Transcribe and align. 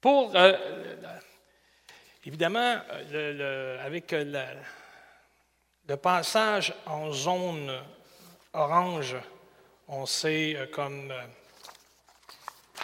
Pour, 0.00 0.30
euh, 0.36 0.56
évidemment, 2.24 2.78
avec 3.84 4.12
le 4.12 5.96
passage 5.96 6.72
en 6.86 7.10
zone 7.10 7.72
orange, 8.52 9.16
on 9.88 10.06
s'est 10.06 10.54
euh, 10.54 10.66
comme 10.66 11.10
euh, 11.10 11.20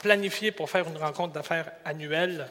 planifié 0.02 0.50
pour 0.50 0.68
faire 0.70 0.88
une 0.88 0.96
rencontre 0.96 1.34
d'affaires 1.34 1.70
annuelle. 1.84 2.50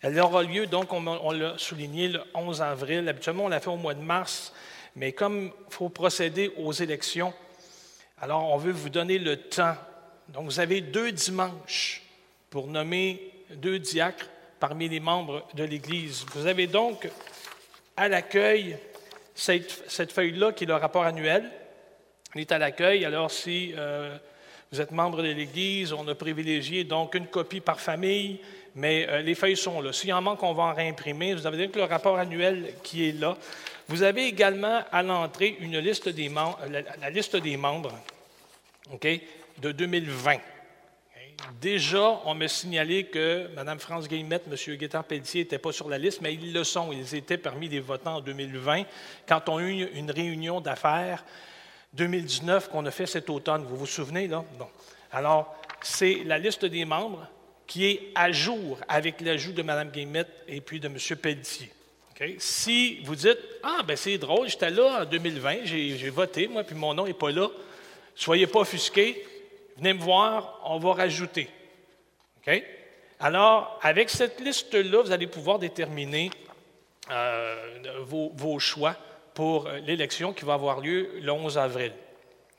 Elle 0.00 0.18
aura 0.18 0.42
lieu, 0.42 0.66
donc, 0.66 0.92
on, 0.92 1.30
l'a 1.30 1.56
souligné, 1.56 2.08
le 2.08 2.22
11 2.34 2.62
avril. 2.62 3.08
Habituellement, 3.08 3.44
on 3.44 3.48
l'a 3.48 3.60
fait 3.60 3.70
au 3.70 3.76
mois 3.76 3.94
de 3.94 4.02
mars, 4.02 4.52
mais 4.96 5.12
comme 5.12 5.52
il 5.68 5.72
faut 5.72 5.90
procéder 5.90 6.52
aux 6.56 6.72
élections, 6.72 7.32
alors 8.20 8.50
on 8.50 8.56
veut 8.56 8.72
vous 8.72 8.88
donner 8.88 9.18
le 9.18 9.36
temps. 9.36 9.76
Donc, 10.28 10.46
vous 10.46 10.58
avez 10.58 10.80
deux 10.80 11.12
dimanches 11.12 12.02
pour 12.50 12.66
nommer 12.66 13.35
deux 13.50 13.78
diacres 13.78 14.26
parmi 14.60 14.88
les 14.88 15.00
membres 15.00 15.46
de 15.54 15.64
l'Église. 15.64 16.24
Vous 16.34 16.46
avez 16.46 16.66
donc 16.66 17.08
à 17.96 18.08
l'accueil 18.08 18.76
cette, 19.34 20.12
feuille-là 20.12 20.52
qui 20.52 20.64
est 20.64 20.66
le 20.66 20.74
rapport 20.74 21.04
annuel. 21.04 21.50
On 22.34 22.38
est 22.38 22.52
à 22.52 22.58
l'accueil, 22.58 23.04
alors 23.04 23.30
si 23.30 23.72
euh, 23.76 24.16
vous 24.72 24.80
êtes 24.80 24.90
membre 24.90 25.22
de 25.22 25.28
l'Église, 25.28 25.92
on 25.92 26.06
a 26.08 26.14
privilégié 26.14 26.84
donc 26.84 27.14
une 27.14 27.26
copie 27.26 27.60
par 27.60 27.80
famille, 27.80 28.40
mais 28.74 29.06
euh, 29.08 29.22
les 29.22 29.34
feuilles 29.34 29.56
sont 29.56 29.80
là. 29.80 29.92
S'il 29.92 30.12
en 30.12 30.22
manque, 30.22 30.42
on 30.42 30.52
va 30.52 30.64
en 30.64 30.74
réimprimer. 30.74 31.34
Vous 31.34 31.46
avez 31.46 31.66
donc 31.66 31.76
le 31.76 31.84
rapport 31.84 32.18
annuel 32.18 32.74
qui 32.82 33.08
est 33.08 33.12
là. 33.12 33.36
Vous 33.88 34.02
avez 34.02 34.26
également 34.26 34.80
à 34.90 35.02
l'entrée 35.02 35.56
une 35.60 35.78
liste 35.78 36.08
des 36.08 36.28
la, 36.28 37.10
liste 37.10 37.36
des 37.36 37.56
membres 37.56 37.92
de 39.02 39.72
2020. 39.72 40.36
Déjà, 41.60 42.20
on 42.24 42.34
m'a 42.34 42.48
signalé 42.48 43.04
que 43.04 43.48
Mme 43.54 43.78
France 43.78 44.08
Guillemette, 44.08 44.44
M. 44.50 44.76
Guettard 44.76 45.04
Pelletier 45.04 45.42
n'étaient 45.42 45.58
pas 45.58 45.72
sur 45.72 45.88
la 45.88 45.98
liste, 45.98 46.20
mais 46.20 46.34
ils 46.34 46.52
le 46.52 46.64
sont. 46.64 46.92
Ils 46.92 47.14
étaient 47.14 47.38
parmi 47.38 47.68
les 47.68 47.80
votants 47.80 48.16
en 48.16 48.20
2020 48.20 48.84
quand 49.28 49.48
on 49.48 49.58
a 49.58 49.62
eu 49.62 49.88
une 49.94 50.10
réunion 50.10 50.60
d'affaires 50.60 51.24
2019 51.94 52.68
qu'on 52.68 52.86
a 52.86 52.90
fait 52.90 53.06
cet 53.06 53.30
automne. 53.30 53.64
Vous 53.64 53.76
vous 53.76 53.86
souvenez, 53.86 54.28
là? 54.28 54.44
Bon. 54.58 54.68
Alors, 55.12 55.54
c'est 55.82 56.22
la 56.24 56.38
liste 56.38 56.64
des 56.64 56.84
membres 56.84 57.26
qui 57.66 57.86
est 57.86 58.12
à 58.14 58.32
jour 58.32 58.78
avec 58.88 59.20
l'ajout 59.20 59.52
de 59.52 59.62
Mme 59.62 59.90
Guillemette 59.90 60.44
et 60.48 60.60
puis 60.60 60.80
de 60.80 60.88
M. 60.88 60.96
Pelletier. 61.20 61.72
Si 62.38 63.00
vous 63.04 63.14
dites 63.14 63.38
Ah, 63.62 63.82
ben 63.86 63.96
c'est 63.96 64.16
drôle, 64.16 64.48
j'étais 64.48 64.70
là 64.70 65.02
en 65.02 65.04
2020, 65.04 65.64
j'ai 65.64 66.10
voté, 66.10 66.48
moi, 66.48 66.64
puis 66.64 66.74
mon 66.74 66.94
nom 66.94 67.06
n'est 67.06 67.12
pas 67.12 67.30
là, 67.30 67.48
soyez 68.14 68.46
pas 68.46 68.60
offusqués, 68.60 69.22
venez 69.76 69.92
me 69.92 70.02
voir, 70.02 70.60
on 70.64 70.78
va 70.78 70.94
rajouter. 70.94 71.48
OK? 72.46 72.62
Alors, 73.20 73.78
avec 73.82 74.10
cette 74.10 74.40
liste-là, 74.40 75.02
vous 75.02 75.12
allez 75.12 75.26
pouvoir 75.26 75.58
déterminer 75.58 76.30
euh, 77.10 78.02
vos, 78.02 78.58
choix 78.58 78.96
pour 79.34 79.68
l'élection 79.68 80.32
qui 80.32 80.44
va 80.44 80.54
avoir 80.54 80.80
lieu 80.80 81.20
le 81.20 81.32
11 81.32 81.56
avril. 81.58 81.92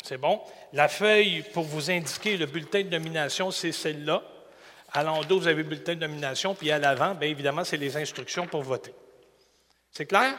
C'est 0.04 0.18
bon? 0.18 0.42
La 0.74 0.88
feuille 0.88 1.44
pour 1.54 1.64
vous 1.64 1.92
indiquer 1.92 2.38
le 2.38 2.46
bulletin 2.46 2.84
de 2.84 2.90
nomination, 2.90 3.52
c'est 3.52 3.72
celle-là. 3.72 4.24
À 4.94 5.04
l'endos, 5.04 5.40
vous 5.40 5.48
avez 5.48 5.64
le 5.64 5.70
bulletin 5.70 5.96
de 5.96 6.00
nomination, 6.00 6.56
puis 6.56 6.72
à 6.72 6.80
l'avant, 6.80 7.14
bien 7.14 7.30
évidemment, 7.30 7.64
c'est 7.64 7.78
les 7.78 7.98
instructions 7.98 8.48
pour 8.48 8.64
voter. 8.64 8.94
C'est 9.92 10.06
clair? 10.06 10.34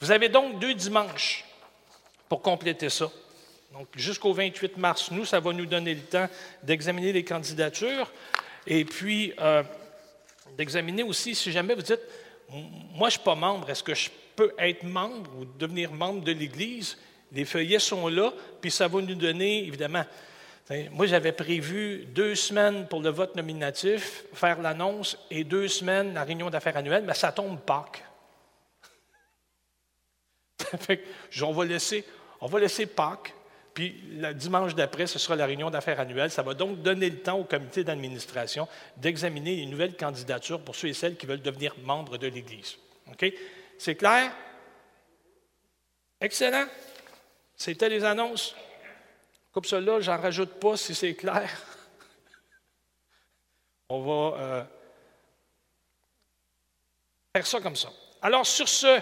Vous 0.00 0.10
avez 0.10 0.28
donc 0.28 0.58
deux 0.60 0.74
dimanches 0.74 1.44
pour 2.28 2.42
compléter 2.42 2.90
ça. 2.90 3.10
Donc, 3.72 3.88
jusqu'au 3.96 4.32
28 4.32 4.76
mars, 4.78 5.10
nous, 5.10 5.24
ça 5.24 5.40
va 5.40 5.52
nous 5.52 5.66
donner 5.66 5.94
le 5.94 6.02
temps 6.02 6.28
d'examiner 6.62 7.12
les 7.12 7.24
candidatures 7.24 8.10
et 8.66 8.84
puis 8.84 9.34
euh, 9.38 9.62
d'examiner 10.56 11.02
aussi, 11.02 11.34
si 11.34 11.52
jamais 11.52 11.74
vous 11.74 11.82
dites, 11.82 12.00
moi, 12.50 13.00
je 13.00 13.04
ne 13.04 13.10
suis 13.10 13.20
pas 13.20 13.34
membre, 13.34 13.68
est-ce 13.70 13.82
que 13.82 13.94
je 13.94 14.08
peut 14.36 14.52
être 14.58 14.84
membre 14.84 15.30
ou 15.38 15.44
devenir 15.44 15.90
membre 15.90 16.22
de 16.22 16.32
l'Église. 16.32 16.98
Les 17.32 17.44
feuillets 17.44 17.80
sont 17.80 18.06
là, 18.06 18.32
puis 18.60 18.70
ça 18.70 18.86
va 18.86 19.00
nous 19.00 19.14
donner, 19.14 19.66
évidemment, 19.66 20.04
moi, 20.90 21.06
j'avais 21.06 21.32
prévu 21.32 22.06
deux 22.06 22.34
semaines 22.34 22.86
pour 22.88 23.00
le 23.00 23.10
vote 23.10 23.36
nominatif, 23.36 24.24
faire 24.32 24.60
l'annonce, 24.60 25.16
et 25.30 25.44
deux 25.44 25.68
semaines 25.68 26.12
la 26.14 26.24
réunion 26.24 26.50
d'affaires 26.50 26.76
annuelle, 26.76 27.04
mais 27.06 27.14
ça 27.14 27.32
tombe 27.32 27.60
Pâques. 27.60 28.04
on, 31.42 31.52
va 31.52 31.64
laisser, 31.64 32.04
on 32.40 32.46
va 32.46 32.58
laisser 32.60 32.86
Pâques, 32.86 33.32
puis 33.76 33.94
le 34.08 34.32
dimanche 34.32 34.74
d'après, 34.74 35.06
ce 35.06 35.18
sera 35.18 35.36
la 35.36 35.44
réunion 35.44 35.68
d'affaires 35.68 36.00
annuelle. 36.00 36.30
Ça 36.30 36.42
va 36.42 36.54
donc 36.54 36.80
donner 36.80 37.10
le 37.10 37.18
temps 37.18 37.38
au 37.38 37.44
comité 37.44 37.84
d'administration 37.84 38.66
d'examiner 38.96 39.54
les 39.54 39.66
nouvelles 39.66 39.98
candidatures 39.98 40.62
pour 40.62 40.74
ceux 40.74 40.88
et 40.88 40.94
celles 40.94 41.18
qui 41.18 41.26
veulent 41.26 41.42
devenir 41.42 41.76
membres 41.82 42.16
de 42.16 42.26
l'Église. 42.26 42.78
OK? 43.06 43.30
C'est 43.76 43.94
clair? 43.94 44.32
Excellent. 46.22 46.64
C'était 47.54 47.90
les 47.90 48.02
annonces. 48.02 48.56
Comme 49.52 49.64
cela, 49.64 50.00
j'en 50.00 50.18
rajoute 50.18 50.54
pas 50.54 50.78
si 50.78 50.94
c'est 50.94 51.14
clair. 51.14 51.50
On 53.90 54.00
va 54.00 54.38
euh, 54.38 54.64
faire 57.34 57.46
ça 57.46 57.60
comme 57.60 57.76
ça. 57.76 57.90
Alors, 58.22 58.46
sur 58.46 58.70
ce, 58.70 59.00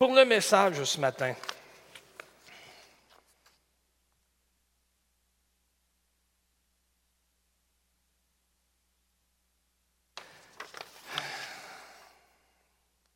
pour 0.00 0.14
le 0.14 0.24
message 0.24 0.82
ce 0.82 0.98
matin, 0.98 1.34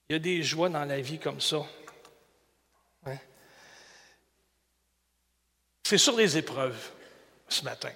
Il 0.07 0.13
y 0.13 0.17
a 0.17 0.19
des 0.19 0.43
joies 0.43 0.69
dans 0.69 0.85
la 0.85 1.01
vie 1.01 1.19
comme 1.19 1.41
ça. 1.41 1.65
Hein? 3.07 3.17
C'est 5.83 5.97
sur 5.97 6.15
les 6.15 6.37
épreuves 6.37 6.91
ce 7.49 7.65
matin. 7.65 7.91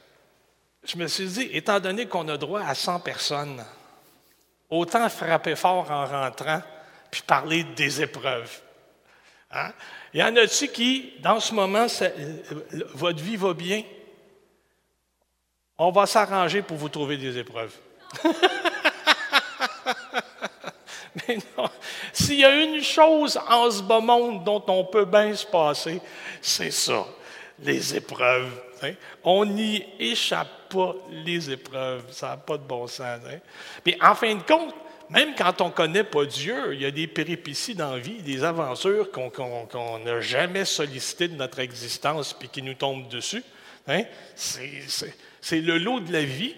Je 0.82 0.96
me 0.96 1.06
suis 1.06 1.28
dit, 1.28 1.50
étant 1.52 1.78
donné 1.78 2.08
qu'on 2.08 2.26
a 2.28 2.38
droit 2.38 2.62
à 2.62 2.74
100 2.74 3.00
personnes, 3.00 3.62
autant 4.70 5.08
frapper 5.10 5.54
fort 5.54 5.90
en 5.90 6.06
rentrant 6.06 6.62
puis 7.10 7.22
parler 7.22 7.62
des 7.62 8.00
épreuves. 8.00 8.62
Hein? 9.50 9.72
Il 10.12 10.20
y 10.20 10.22
en 10.22 10.36
a-tu 10.36 10.68
qui, 10.68 11.14
dans 11.20 11.40
ce 11.40 11.54
moment, 11.54 11.86
votre 12.94 13.22
vie 13.22 13.36
va 13.36 13.54
bien? 13.54 13.82
On 15.78 15.90
va 15.90 16.06
s'arranger 16.06 16.62
pour 16.62 16.76
vous 16.76 16.88
trouver 16.88 17.16
des 17.16 17.38
épreuves. 17.38 17.74
Mais 21.28 21.38
non, 21.56 21.68
s'il 22.12 22.40
y 22.40 22.44
a 22.44 22.54
une 22.62 22.82
chose 22.82 23.38
en 23.48 23.70
ce 23.70 23.82
beau 23.82 24.00
monde 24.00 24.44
dont 24.44 24.62
on 24.68 24.84
peut 24.84 25.04
bien 25.04 25.34
se 25.34 25.46
passer, 25.46 26.00
c'est 26.40 26.70
ça, 26.70 27.06
les 27.60 27.96
épreuves. 27.96 28.50
Hein? 28.82 28.92
On 29.24 29.44
n'y 29.44 29.84
échappe 29.98 30.68
pas 30.68 30.94
les 31.10 31.50
épreuves. 31.50 32.04
Ça 32.12 32.28
n'a 32.28 32.36
pas 32.36 32.56
de 32.58 32.62
bon 32.62 32.86
sens. 32.86 33.20
Hein? 33.26 33.38
Puis 33.82 33.96
en 34.00 34.14
fin 34.14 34.34
de 34.34 34.42
compte, 34.42 34.74
même 35.10 35.34
quand 35.34 35.60
on 35.60 35.66
ne 35.66 35.72
connaît 35.72 36.04
pas 36.04 36.24
Dieu, 36.26 36.74
il 36.74 36.82
y 36.82 36.86
a 36.86 36.90
des 36.90 37.06
péripéties 37.06 37.74
dans 37.74 37.92
la 37.92 37.98
vie, 37.98 38.22
des 38.22 38.44
aventures 38.44 39.10
qu'on 39.10 39.98
n'a 40.00 40.20
jamais 40.20 40.64
sollicitées 40.64 41.28
de 41.28 41.36
notre 41.36 41.60
existence 41.60 42.34
puis 42.34 42.48
qui 42.48 42.62
nous 42.62 42.74
tombent 42.74 43.08
dessus. 43.08 43.42
Hein? 43.86 44.02
C'est 44.34 45.60
le 45.60 45.78
lot 45.78 46.00
de 46.00 46.12
la 46.12 46.22
vie. 46.22 46.54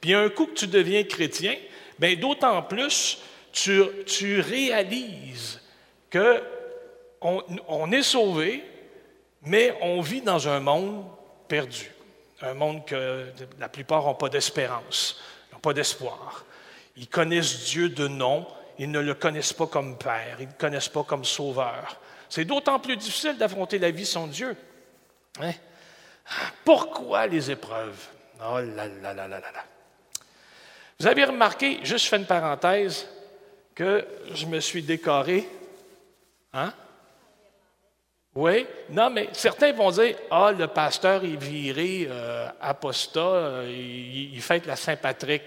Puis 0.00 0.12
un 0.12 0.28
coup 0.28 0.46
que 0.46 0.54
tu 0.54 0.66
deviens 0.66 1.02
chrétien, 1.04 1.54
bien 1.98 2.14
d'autant 2.14 2.62
plus 2.62 3.22
tu, 3.52 4.40
réalises 4.40 5.60
qu'on 6.12 7.42
on 7.68 7.90
est 7.92 8.02
sauvé, 8.02 8.64
mais 9.46 9.74
on 9.80 10.00
vit 10.00 10.20
dans 10.20 10.48
un 10.48 10.60
monde 10.60 11.04
perdu. 11.48 11.90
Un 12.42 12.54
monde 12.54 12.84
que 12.84 13.26
la 13.58 13.68
plupart 13.68 14.04
n'ont 14.04 14.14
pas 14.14 14.28
d'espérance, 14.28 15.20
n'ont 15.52 15.60
pas 15.60 15.72
d'espoir. 15.72 16.44
Ils 16.96 17.08
connaissent 17.08 17.64
Dieu 17.66 17.88
de 17.88 18.08
nom, 18.08 18.46
ils 18.78 18.90
ne 18.90 19.00
le 19.00 19.14
connaissent 19.14 19.52
pas 19.52 19.66
comme 19.66 19.98
Père, 19.98 20.36
ils 20.38 20.46
ne 20.46 20.52
le 20.52 20.58
connaissent 20.58 20.88
pas 20.88 21.04
comme 21.04 21.24
Sauveur. 21.24 22.00
C'est 22.28 22.44
d'autant 22.44 22.78
plus 22.78 22.96
difficile 22.96 23.36
d'affronter 23.36 23.78
la 23.78 23.90
vie 23.90 24.06
sans 24.06 24.26
Dieu. 24.26 24.56
Hein? 25.40 25.52
Pourquoi 26.64 27.26
les 27.26 27.50
épreuves? 27.50 28.08
Oh 28.40 28.58
là 28.58 28.86
là 28.86 29.14
là 29.14 29.28
là 29.28 29.40
là. 29.40 29.64
Vous 30.98 31.06
avez 31.06 31.24
remarqué, 31.24 31.80
juste 31.82 32.04
je 32.04 32.08
fais 32.08 32.16
une 32.16 32.26
parenthèse, 32.26 33.06
que 33.74 34.06
je 34.32 34.46
me 34.46 34.60
suis 34.60 34.82
décoré. 34.82 35.48
Hein? 36.52 36.72
Oui, 38.34 38.66
non, 38.90 39.10
mais 39.10 39.28
certains 39.32 39.72
vont 39.72 39.90
dire 39.90 40.16
Ah, 40.30 40.52
le 40.56 40.66
pasteur 40.66 41.24
est 41.24 41.36
viré, 41.36 42.06
euh, 42.08 42.48
apostat, 42.60 43.20
euh, 43.20 44.30
il, 44.32 44.40
fête 44.42 44.66
la 44.66 44.76
Saint-Patrick. 44.76 45.42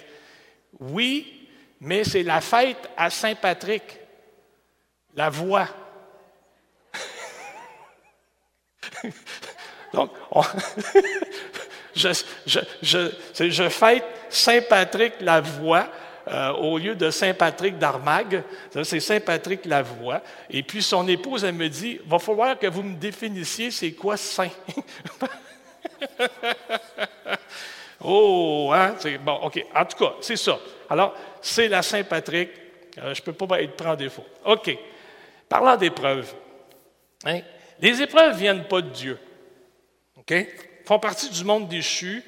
Oui, 0.80 1.37
mais 1.80 2.04
c'est 2.04 2.24
la 2.24 2.42
fête 2.42 2.90
à 2.98 3.10
Saint-Patrick, 3.10 3.84
la 5.16 5.30
voix. 5.30 5.68
Donc, 9.94 10.12
je, 11.96 13.70
fête 13.70 14.04
Saint-Patrick 14.30 15.14
Lavoie 15.22 15.88
euh, 16.28 16.52
au 16.54 16.78
lieu 16.78 16.94
de 16.96 17.10
Saint-Patrick 17.10 17.78
d'Armagh. 17.78 18.44
C'est 18.84 19.00
Saint-Patrick 19.00 19.66
Lavoie. 19.66 20.22
Et 20.50 20.64
puis 20.64 20.84
son 20.84 21.08
épouse, 21.08 21.44
elle 21.46 21.56
me 21.56 21.70
dit, 21.70 22.00
va 22.06 22.20
falloir 22.20 22.60
que 22.60 22.68
vous 22.68 22.84
me 22.84 22.96
définissiez 22.96 23.72
c'est 23.72 23.94
quoi 23.94 24.18
saint. 24.18 24.50
oh, 28.02 28.72
hein? 28.74 28.96
Bon, 29.24 29.40
OK. 29.44 29.66
En 29.74 29.86
tout 29.86 29.98
cas, 29.98 30.14
c'est 30.22 30.36
ça. 30.36 30.60
Alors, 30.90 31.16
c'est 31.42 31.68
la 31.68 31.82
Saint-Patrick. 31.82 32.50
Euh, 32.98 33.14
je 33.14 33.22
ne 33.22 33.26
peux 33.26 33.34
pas 33.34 33.62
être 33.62 33.86
en 33.86 33.96
défaut. 33.96 34.26
OK. 34.46 34.76
Parlant 35.48 35.78
d'épreuves. 35.78 36.34
Hein? 37.26 37.42
Les 37.80 38.02
épreuves 38.02 38.34
ne 38.34 38.38
viennent 38.38 38.68
pas 38.68 38.82
de 38.82 38.90
Dieu. 38.90 39.20
OK? 40.18 40.34
font 40.88 41.00
partie 41.00 41.30
du 41.30 41.44
monde 41.44 41.68
déchu, 41.68 42.24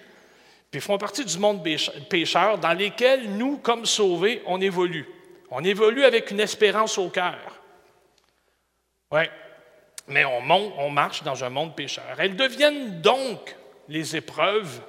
puis 0.70 0.82
font 0.82 0.98
partie 0.98 1.24
du 1.24 1.40
monde 1.40 1.66
pécheur 2.10 2.58
dans 2.58 2.74
lesquels 2.74 3.30
nous, 3.38 3.58
comme 3.58 3.86
sauvés, 3.86 4.44
on 4.46 4.60
évolue. 4.60 5.08
On 5.50 5.64
évolue 5.64 6.04
avec 6.04 6.30
une 6.30 6.42
espérance 6.42 6.98
au 6.98 7.10
cœur. 7.10 7.40
Oui, 9.12 9.22
mais 10.08 10.26
on, 10.26 10.42
monte, 10.42 10.74
on 10.78 10.90
marche 10.90 11.24
dans 11.24 11.44
un 11.44 11.50
monde 11.50 11.74
pécheur. 11.74 12.16
Elles 12.18 12.36
deviennent 12.36 13.02
donc, 13.02 13.56
les 13.88 14.16
épreuves, 14.18 14.82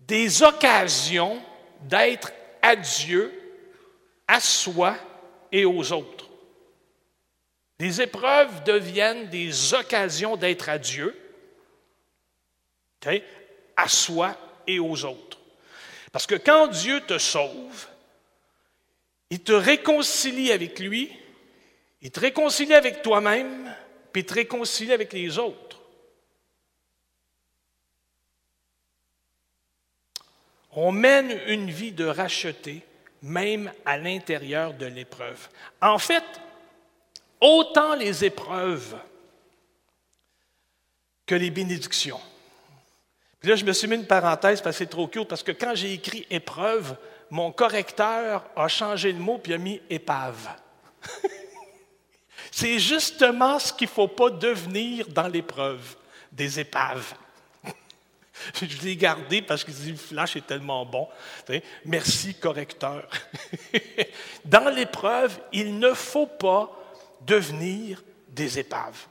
des 0.00 0.42
occasions 0.42 1.42
d'être 1.80 2.30
à 2.66 2.74
Dieu, 2.74 3.32
à 4.26 4.40
soi 4.40 4.96
et 5.52 5.64
aux 5.64 5.92
autres. 5.92 6.28
Les 7.78 8.02
épreuves 8.02 8.64
deviennent 8.64 9.28
des 9.28 9.72
occasions 9.72 10.36
d'être 10.36 10.68
à 10.68 10.78
Dieu, 10.78 11.16
à 13.76 13.88
soi 13.88 14.36
et 14.66 14.80
aux 14.80 15.04
autres. 15.04 15.38
Parce 16.10 16.26
que 16.26 16.34
quand 16.34 16.66
Dieu 16.66 17.00
te 17.02 17.18
sauve, 17.18 17.86
il 19.30 19.40
te 19.40 19.52
réconcilie 19.52 20.50
avec 20.50 20.80
lui, 20.80 21.12
il 22.02 22.10
te 22.10 22.18
réconcilie 22.18 22.74
avec 22.74 23.02
toi-même, 23.02 23.72
puis 24.12 24.22
il 24.22 24.26
te 24.26 24.34
réconcilie 24.34 24.92
avec 24.92 25.12
les 25.12 25.38
autres. 25.38 25.65
On 30.76 30.92
mène 30.92 31.40
une 31.46 31.70
vie 31.70 31.92
de 31.92 32.04
racheté, 32.04 32.82
même 33.22 33.72
à 33.86 33.96
l'intérieur 33.96 34.74
de 34.74 34.84
l'épreuve. 34.84 35.48
En 35.80 35.98
fait, 35.98 36.22
autant 37.40 37.94
les 37.94 38.26
épreuves 38.26 38.94
que 41.24 41.34
les 41.34 41.50
bénédictions. 41.50 42.20
Puis 43.40 43.48
là, 43.48 43.56
je 43.56 43.64
me 43.64 43.72
suis 43.72 43.88
mis 43.88 43.96
une 43.96 44.06
parenthèse 44.06 44.60
parce 44.60 44.76
que 44.76 44.84
c'est 44.84 44.90
trop 44.90 45.06
court, 45.06 45.26
parce 45.26 45.42
que 45.42 45.52
quand 45.52 45.74
j'ai 45.74 45.94
écrit 45.94 46.26
épreuve, 46.30 46.94
mon 47.30 47.52
correcteur 47.52 48.44
a 48.54 48.68
changé 48.68 49.12
le 49.12 49.18
mot 49.18 49.38
puis 49.38 49.54
a 49.54 49.58
mis 49.58 49.80
épave. 49.88 50.48
c'est 52.52 52.78
justement 52.78 53.58
ce 53.58 53.72
qu'il 53.72 53.88
ne 53.88 53.92
faut 53.92 54.08
pas 54.08 54.28
devenir 54.28 55.08
dans 55.08 55.28
l'épreuve, 55.28 55.96
des 56.30 56.60
épaves. 56.60 57.14
je 58.54 58.82
l'ai 58.82 58.96
gardé 58.96 59.42
parce 59.42 59.64
que 59.64 59.70
le 59.70 59.96
flash 59.96 60.36
est 60.36 60.46
tellement 60.46 60.84
bon. 60.84 61.08
Merci, 61.84 62.34
correcteur. 62.34 63.08
dans 64.44 64.68
l'épreuve, 64.68 65.38
il 65.52 65.78
ne 65.78 65.92
faut 65.94 66.26
pas 66.26 66.70
devenir 67.22 68.02
des 68.28 68.58
épaves. 68.58 69.06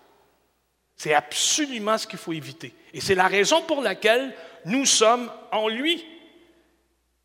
C'est 0.96 1.14
absolument 1.14 1.98
ce 1.98 2.08
qu'il 2.08 2.20
faut 2.20 2.34
éviter. 2.34 2.74
Et 2.94 3.02
c'est 3.02 3.16
la 3.16 3.28
raison 3.28 3.62
pour 3.62 3.82
laquelle 3.82 4.34
nous 4.66 4.86
sommes 4.86 5.32
en 5.52 5.68
lui. 5.68 6.06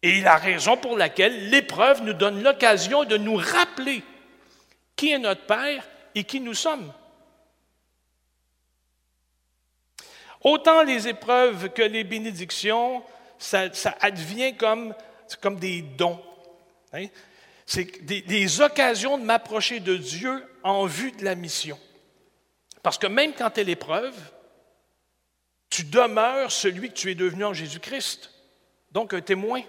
Et 0.02 0.20
la 0.22 0.36
raison 0.36 0.76
pour 0.76 0.96
laquelle 0.96 1.50
l'épreuve 1.50 2.02
nous 2.02 2.14
donne 2.14 2.42
l'occasion 2.42 3.04
de 3.04 3.16
nous 3.16 3.36
rappeler 3.36 4.02
qui 4.96 5.12
est 5.12 5.18
notre 5.18 5.46
Père 5.46 5.86
et 6.14 6.24
qui 6.24 6.40
nous 6.40 6.54
sommes. 6.54 6.92
Autant 10.42 10.82
les 10.82 11.08
épreuves 11.08 11.70
que 11.70 11.82
les 11.82 12.04
bénédictions, 12.04 13.02
ça, 13.38 13.68
advient 14.00 14.56
comme, 14.56 14.94
comme 15.40 15.58
des 15.58 15.82
dons. 15.82 16.20
Hein. 16.92 17.06
C'est 17.66 18.04
des 18.04 18.60
occasions 18.60 19.18
de 19.18 19.24
m'approcher 19.24 19.80
de 19.80 19.96
Dieu 19.96 20.44
en 20.62 20.86
vue 20.86 21.12
de 21.12 21.24
la 21.24 21.34
mission. 21.34 21.78
Parce 22.82 22.98
que 22.98 23.06
même 23.06 23.32
quand 23.34 23.50
tu 23.50 23.60
es 23.60 23.64
l'épreuve, 23.64 24.16
tu 25.68 25.84
demeures 25.84 26.50
celui 26.50 26.88
que 26.88 26.94
tu 26.94 27.10
es 27.10 27.14
devenu 27.14 27.44
en 27.44 27.54
Jésus-Christ. 27.54 28.32
Donc 28.90 29.14
un 29.14 29.20
témoin. 29.20 29.62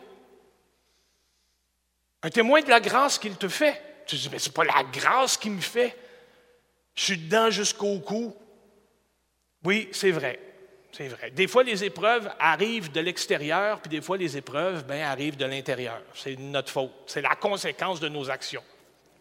Un 2.23 2.29
témoin 2.29 2.61
de 2.61 2.69
la 2.69 2.79
grâce 2.79 3.19
qu'il 3.19 3.35
te 3.35 3.47
fait. 3.47 3.79
Tu 4.07 4.15
dis, 4.15 4.29
mais 4.31 4.39
ce 4.39 4.49
n'est 4.49 4.53
pas 4.53 4.63
la 4.63 4.83
grâce 4.91 5.37
qui 5.37 5.49
me 5.49 5.61
fait. 5.61 5.95
Je 6.95 7.03
suis 7.03 7.17
dedans 7.17 7.49
jusqu'au 7.49 7.99
cou. 7.99 8.35
Oui, 9.63 9.89
c'est 9.91 10.11
vrai. 10.11 10.39
C'est 10.91 11.07
vrai. 11.07 11.31
Des 11.31 11.47
fois, 11.47 11.63
les 11.63 11.83
épreuves 11.83 12.29
arrivent 12.39 12.91
de 12.91 12.99
l'extérieur, 12.99 13.79
puis 13.79 13.89
des 13.89 14.01
fois, 14.01 14.17
les 14.17 14.35
épreuves 14.37 14.85
ben, 14.85 15.01
arrivent 15.03 15.37
de 15.37 15.45
l'intérieur. 15.45 16.01
C'est 16.13 16.37
notre 16.37 16.71
faute. 16.71 16.91
C'est 17.07 17.21
la 17.21 17.35
conséquence 17.35 17.99
de 17.99 18.09
nos 18.09 18.29
actions. 18.29 18.63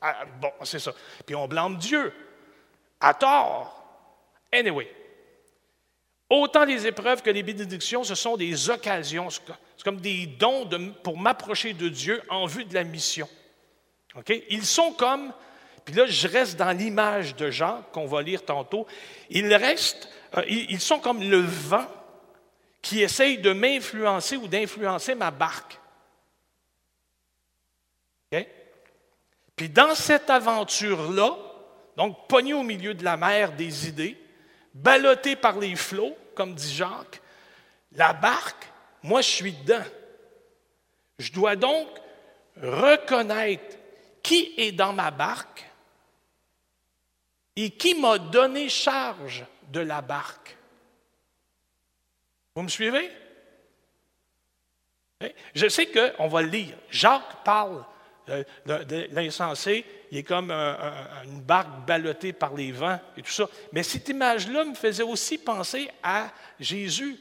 Ah, 0.01 0.25
bon, 0.41 0.53
c'est 0.65 0.79
ça. 0.79 0.93
Puis 1.25 1.35
on 1.35 1.47
blâme 1.47 1.77
Dieu. 1.77 2.13
À 3.01 3.15
tort. 3.15 3.81
Anyway, 4.53 4.93
autant 6.29 6.65
les 6.65 6.87
épreuves 6.87 7.23
que 7.23 7.31
les 7.31 7.43
bénédictions, 7.43 8.03
ce 8.05 8.15
sont 8.15 8.37
des 8.37 8.69
occasions, 8.69 9.29
c'est 9.31 9.85
comme 9.85 10.01
des 10.01 10.27
dons 10.27 10.69
pour 11.03 11.19
m'approcher 11.19 11.73
de 11.73 11.89
Dieu 11.89 12.21
en 12.29 12.47
vue 12.47 12.65
de 12.65 12.75
la 12.75 12.85
mission. 12.85 13.29
Ils 14.49 14.67
sont 14.67 14.93
comme, 14.93 15.33
puis 15.85 15.95
là 15.95 16.07
je 16.07 16.27
reste 16.27 16.59
dans 16.59 16.77
l'image 16.77 17.37
de 17.37 17.51
Jean 17.51 17.83
qu'on 17.93 18.07
va 18.07 18.23
lire 18.23 18.45
tantôt, 18.45 18.87
ils 19.29 19.55
restent, 19.55 20.09
ils 20.49 20.81
sont 20.81 21.01
comme 21.01 21.23
le 21.23 21.41
vent 21.41 21.87
qui 22.83 23.03
essaye 23.03 23.39
de 23.39 23.53
m'influencer 23.53 24.37
ou 24.37 24.47
d'influencer 24.47 25.15
ma 25.15 25.31
barque. 25.31 25.79
Puis 29.61 29.69
dans 29.69 29.95
cette 29.95 30.31
aventure-là, 30.31 31.37
donc 31.95 32.27
pogné 32.29 32.55
au 32.55 32.63
milieu 32.63 32.95
de 32.95 33.05
la 33.05 33.19
mer 33.19 33.53
des 33.53 33.89
idées, 33.89 34.17
ballotté 34.73 35.37
par 35.37 35.59
les 35.59 35.77
flots, 35.77 36.17
comme 36.35 36.55
dit 36.55 36.75
Jacques, 36.75 37.21
la 37.93 38.15
barque, 38.15 38.67
moi 39.03 39.21
je 39.21 39.29
suis 39.29 39.53
dedans. 39.53 39.85
Je 41.19 41.31
dois 41.33 41.57
donc 41.57 41.89
reconnaître 42.57 43.77
qui 44.23 44.55
est 44.57 44.73
dans 44.73 44.95
ma 44.95 45.11
barque 45.11 45.67
et 47.57 47.71
qui 47.71 47.95
m'a 47.95 48.17
donné 48.17 48.71
charge 48.71 49.45
de 49.71 49.81
la 49.81 50.03
barque. 50.03 50.57
Vous 52.55 52.63
me 52.63 52.69
suivez? 52.69 53.11
Je 55.55 55.69
sais 55.69 55.87
qu'on 55.87 56.29
va 56.29 56.43
le 56.43 56.49
lire. 56.49 56.77
Jacques 56.91 57.45
parle 57.45 57.85
de 58.27 59.09
l'insensé, 59.13 59.85
il 60.11 60.19
est 60.19 60.23
comme 60.23 60.51
une 60.51 61.43
barque 61.43 61.87
ballottée 61.87 62.33
par 62.33 62.55
les 62.55 62.73
vents 62.73 62.99
et 63.17 63.23
tout 63.23 63.31
ça. 63.31 63.49
Mais 63.73 63.83
cette 63.83 64.09
image-là 64.09 64.65
me 64.65 64.75
faisait 64.75 65.03
aussi 65.03 65.39
penser 65.39 65.91
à 66.03 66.31
Jésus 66.59 67.19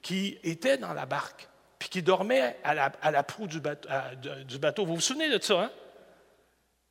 qui 0.00 0.38
était 0.42 0.78
dans 0.78 0.92
la 0.92 1.06
barque, 1.06 1.48
puis 1.78 1.88
qui 1.88 2.02
dormait 2.02 2.56
à 2.64 2.74
la, 2.74 3.22
proue 3.22 3.46
du 3.46 3.60
bateau, 3.60 4.84
Vous 4.84 4.96
vous 4.96 5.00
souvenez 5.00 5.30
de 5.30 5.42
ça, 5.42 5.62
hein? 5.62 5.70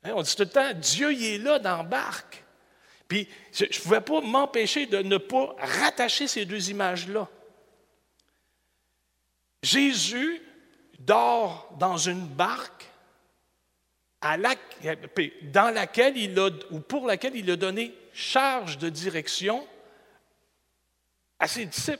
hein? 0.04 0.12
On 0.14 0.22
dit 0.22 0.34
tout 0.34 0.42
le 0.42 0.48
temps, 0.48 0.72
Dieu, 0.74 1.12
il 1.12 1.24
est 1.24 1.38
là 1.38 1.58
dans 1.58 1.78
la 1.78 1.82
barque. 1.82 2.41
Puis 3.12 3.28
je 3.52 3.66
ne 3.66 3.82
pouvais 3.82 4.00
pas 4.00 4.22
m'empêcher 4.22 4.86
de 4.86 5.02
ne 5.02 5.18
pas 5.18 5.54
rattacher 5.58 6.26
ces 6.26 6.46
deux 6.46 6.70
images-là. 6.70 7.28
Jésus 9.62 10.40
dort 10.98 11.74
dans 11.78 11.98
une 11.98 12.26
barque 12.26 12.86
dans 14.22 15.74
laquelle 15.74 16.16
il 16.16 16.38
a, 16.38 16.48
ou 16.70 16.80
pour 16.80 17.06
laquelle 17.06 17.36
il 17.36 17.50
a 17.50 17.56
donné 17.56 17.94
charge 18.14 18.78
de 18.78 18.88
direction 18.88 19.68
à 21.38 21.46
ses 21.46 21.66
disciples. 21.66 21.98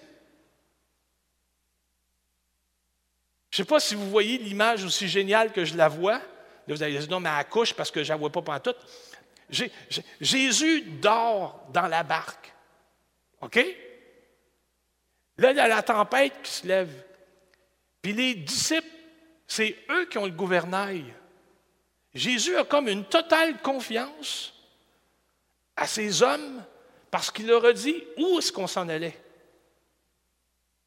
Je 3.50 3.60
ne 3.60 3.66
sais 3.66 3.68
pas 3.68 3.80
si 3.80 3.94
vous 3.94 4.08
voyez 4.08 4.38
l'image 4.38 4.82
aussi 4.82 5.08
géniale 5.08 5.52
que 5.52 5.66
je 5.66 5.76
la 5.76 5.88
vois. 5.88 6.20
Là, 6.66 6.74
vous 6.74 6.82
allez 6.82 6.98
dire, 6.98 7.10
non, 7.10 7.20
mais 7.20 7.28
à 7.28 7.44
couche 7.44 7.74
parce 7.74 7.90
que 7.90 8.02
je 8.02 8.08
ne 8.08 8.14
la 8.14 8.16
vois 8.16 8.32
pas 8.32 8.40
pendant 8.40 8.60
tout. 8.60 8.76
Jésus 10.20 10.82
dort 10.82 11.66
dans 11.72 11.86
la 11.86 12.02
barque. 12.02 12.52
OK? 13.40 13.56
Là, 15.38 15.50
il 15.50 15.56
y 15.56 15.60
a 15.60 15.68
la 15.68 15.82
tempête 15.82 16.34
qui 16.42 16.50
se 16.50 16.66
lève. 16.66 17.04
Puis 18.00 18.12
les 18.12 18.34
disciples, 18.34 18.86
c'est 19.46 19.76
eux 19.90 20.06
qui 20.06 20.18
ont 20.18 20.24
le 20.24 20.32
gouvernail. 20.32 21.14
Jésus 22.14 22.56
a 22.56 22.64
comme 22.64 22.88
une 22.88 23.04
totale 23.04 23.60
confiance 23.60 24.54
à 25.76 25.86
ces 25.86 26.22
hommes 26.22 26.64
parce 27.10 27.30
qu'il 27.30 27.46
leur 27.46 27.64
a 27.64 27.72
dit 27.72 28.02
où 28.18 28.38
est-ce 28.38 28.52
qu'on 28.52 28.66
s'en 28.66 28.88
allait. 28.88 29.18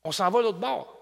On 0.04 0.12
s'en 0.12 0.30
va 0.30 0.42
l'autre 0.42 0.60
bord. 0.60 0.96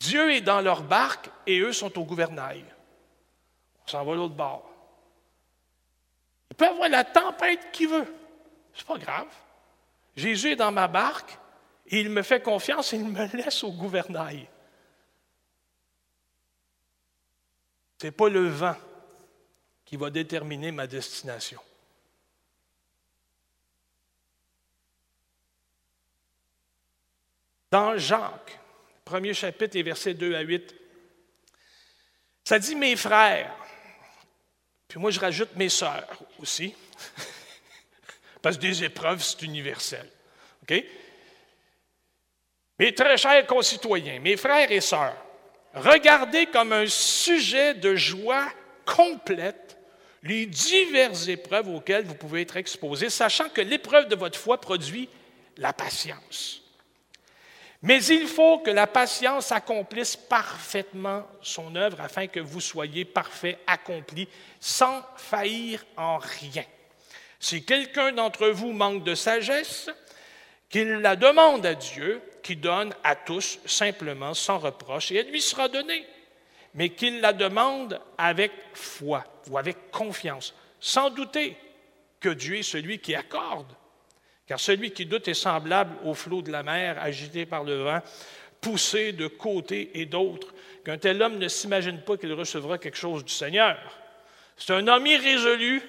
Dieu 0.00 0.32
est 0.32 0.40
dans 0.40 0.60
leur 0.60 0.82
barque 0.82 1.28
et 1.46 1.58
eux 1.60 1.72
sont 1.72 1.98
au 1.98 2.04
gouvernail. 2.04 2.64
S'en 3.88 4.04
va 4.04 4.14
l'autre 4.14 4.34
bord. 4.34 4.70
Il 6.50 6.56
peut 6.56 6.66
avoir 6.66 6.88
la 6.90 7.04
tempête 7.04 7.72
qu'il 7.72 7.88
veut. 7.88 8.14
C'est 8.74 8.86
pas 8.86 8.98
grave. 8.98 9.28
Jésus 10.14 10.52
est 10.52 10.56
dans 10.56 10.72
ma 10.72 10.88
barque 10.88 11.38
et 11.86 12.00
il 12.00 12.10
me 12.10 12.22
fait 12.22 12.42
confiance 12.42 12.92
et 12.92 12.96
il 12.96 13.08
me 13.08 13.36
laisse 13.36 13.64
au 13.64 13.72
gouvernail. 13.72 14.46
Ce 18.00 18.06
n'est 18.06 18.12
pas 18.12 18.28
le 18.28 18.46
vent 18.46 18.76
qui 19.86 19.96
va 19.96 20.10
déterminer 20.10 20.70
ma 20.70 20.86
destination. 20.86 21.60
Dans 27.70 27.96
Jacques, 27.96 28.58
premier 29.04 29.32
chapitre, 29.32 29.76
les 29.76 29.82
versets 29.82 30.14
2 30.14 30.34
à 30.34 30.40
8, 30.40 30.74
ça 32.44 32.58
dit 32.58 32.74
mes 32.74 32.96
frères, 32.96 33.54
puis 34.88 34.98
moi 34.98 35.10
je 35.10 35.20
rajoute 35.20 35.54
mes 35.56 35.68
sœurs 35.68 36.08
aussi, 36.40 36.74
parce 38.42 38.56
que 38.56 38.62
des 38.62 38.84
épreuves, 38.84 39.22
c'est 39.22 39.42
universel. 39.42 40.08
OK? 40.62 40.84
Mes 42.78 42.94
très 42.94 43.16
chers 43.16 43.46
concitoyens, 43.46 44.20
mes 44.20 44.36
frères 44.36 44.70
et 44.72 44.80
sœurs, 44.80 45.16
regardez 45.74 46.46
comme 46.46 46.72
un 46.72 46.86
sujet 46.86 47.74
de 47.74 47.94
joie 47.96 48.48
complète 48.86 49.78
les 50.22 50.46
diverses 50.46 51.28
épreuves 51.28 51.68
auxquelles 51.68 52.04
vous 52.04 52.14
pouvez 52.14 52.42
être 52.42 52.56
exposés, 52.56 53.10
sachant 53.10 53.48
que 53.48 53.60
l'épreuve 53.60 54.08
de 54.08 54.16
votre 54.16 54.38
foi 54.38 54.60
produit 54.60 55.08
la 55.56 55.72
patience. 55.72 56.62
Mais 57.82 58.04
il 58.06 58.26
faut 58.26 58.58
que 58.58 58.70
la 58.70 58.88
patience 58.88 59.52
accomplisse 59.52 60.16
parfaitement 60.16 61.24
son 61.40 61.76
œuvre 61.76 62.00
afin 62.00 62.26
que 62.26 62.40
vous 62.40 62.60
soyez 62.60 63.04
parfait, 63.04 63.58
accompli, 63.66 64.28
sans 64.58 65.02
faillir 65.16 65.84
en 65.96 66.18
rien. 66.18 66.64
Si 67.38 67.64
quelqu'un 67.64 68.12
d'entre 68.12 68.48
vous 68.48 68.72
manque 68.72 69.04
de 69.04 69.14
sagesse, 69.14 69.90
qu'il 70.68 70.88
la 70.88 71.14
demande 71.14 71.64
à 71.64 71.74
Dieu, 71.74 72.20
qui 72.42 72.56
donne 72.56 72.92
à 73.04 73.14
tous 73.14 73.60
simplement 73.64 74.34
sans 74.34 74.58
reproche, 74.58 75.12
et 75.12 75.16
elle 75.16 75.30
lui 75.30 75.40
sera 75.40 75.68
donnée, 75.68 76.04
mais 76.74 76.90
qu'il 76.90 77.20
la 77.20 77.32
demande 77.32 78.00
avec 78.18 78.52
foi 78.74 79.24
ou 79.48 79.56
avec 79.56 79.90
confiance, 79.92 80.52
sans 80.80 81.10
douter 81.10 81.56
que 82.20 82.28
Dieu 82.28 82.56
est 82.56 82.62
celui 82.64 82.98
qui 82.98 83.14
accorde 83.14 83.72
car 84.48 84.58
celui 84.58 84.92
qui 84.92 85.04
doute 85.04 85.28
est 85.28 85.34
semblable 85.34 85.94
au 86.04 86.14
flot 86.14 86.40
de 86.40 86.50
la 86.50 86.62
mer 86.62 86.98
agité 87.00 87.44
par 87.44 87.64
le 87.64 87.82
vent, 87.82 88.00
poussé 88.62 89.12
de 89.12 89.28
côté 89.28 90.00
et 90.00 90.06
d'autre, 90.06 90.54
qu'un 90.84 90.96
tel 90.96 91.22
homme 91.22 91.38
ne 91.38 91.48
s'imagine 91.48 92.00
pas 92.00 92.16
qu'il 92.16 92.32
recevra 92.32 92.78
quelque 92.78 92.96
chose 92.96 93.24
du 93.24 93.32
Seigneur. 93.32 93.78
C'est 94.56 94.72
un 94.72 94.88
homme 94.88 95.06
irrésolu, 95.06 95.82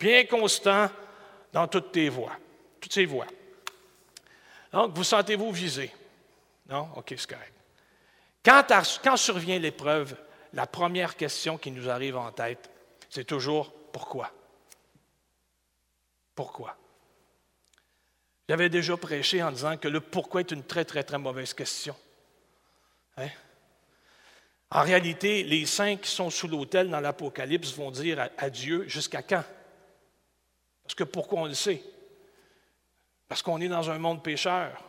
bien 0.00 0.24
constant 0.24 0.88
dans 1.52 1.68
toutes 1.68 1.92
tes 1.92 2.08
voies, 2.08 2.32
toutes 2.80 2.94
ses 2.94 3.04
voies. 3.04 3.26
Donc, 4.72 4.94
vous 4.94 5.04
sentez-vous 5.04 5.52
visé? 5.52 5.92
Non? 6.70 6.88
OK, 6.96 7.14
c'est 7.16 7.28
correct. 7.28 7.52
Quand, 8.42 8.64
quand 9.04 9.16
survient 9.18 9.58
l'épreuve, 9.58 10.16
la 10.54 10.66
première 10.66 11.14
question 11.14 11.58
qui 11.58 11.70
nous 11.70 11.90
arrive 11.90 12.16
en 12.16 12.32
tête, 12.32 12.70
c'est 13.10 13.26
toujours 13.26 13.70
pourquoi? 13.92 14.32
Pourquoi? 16.34 16.74
J'avais 18.52 18.68
déjà 18.68 18.98
prêché 18.98 19.42
en 19.42 19.50
disant 19.50 19.78
que 19.78 19.88
le 19.88 20.02
pourquoi 20.02 20.42
est 20.42 20.50
une 20.50 20.62
très, 20.62 20.84
très, 20.84 21.02
très 21.02 21.16
mauvaise 21.16 21.54
question. 21.54 21.96
Hein? 23.16 23.30
En 24.70 24.82
réalité, 24.82 25.42
les 25.42 25.64
saints 25.64 25.96
qui 25.96 26.10
sont 26.10 26.28
sous 26.28 26.48
l'autel 26.48 26.90
dans 26.90 27.00
l'Apocalypse 27.00 27.72
vont 27.72 27.90
dire 27.90 28.28
à, 28.36 28.50
Dieu 28.50 28.86
jusqu'à 28.88 29.22
quand? 29.22 29.42
Parce 30.82 30.94
que 30.94 31.04
pourquoi 31.04 31.40
on 31.40 31.46
le 31.46 31.54
sait? 31.54 31.82
Parce 33.26 33.40
qu'on 33.40 33.58
est 33.58 33.68
dans 33.68 33.90
un 33.90 33.98
monde 33.98 34.22
pécheur. 34.22 34.84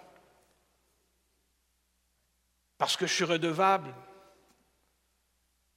Parce 2.78 2.98
que 2.98 3.08
je 3.08 3.14
suis 3.14 3.24
redevable. 3.24 3.94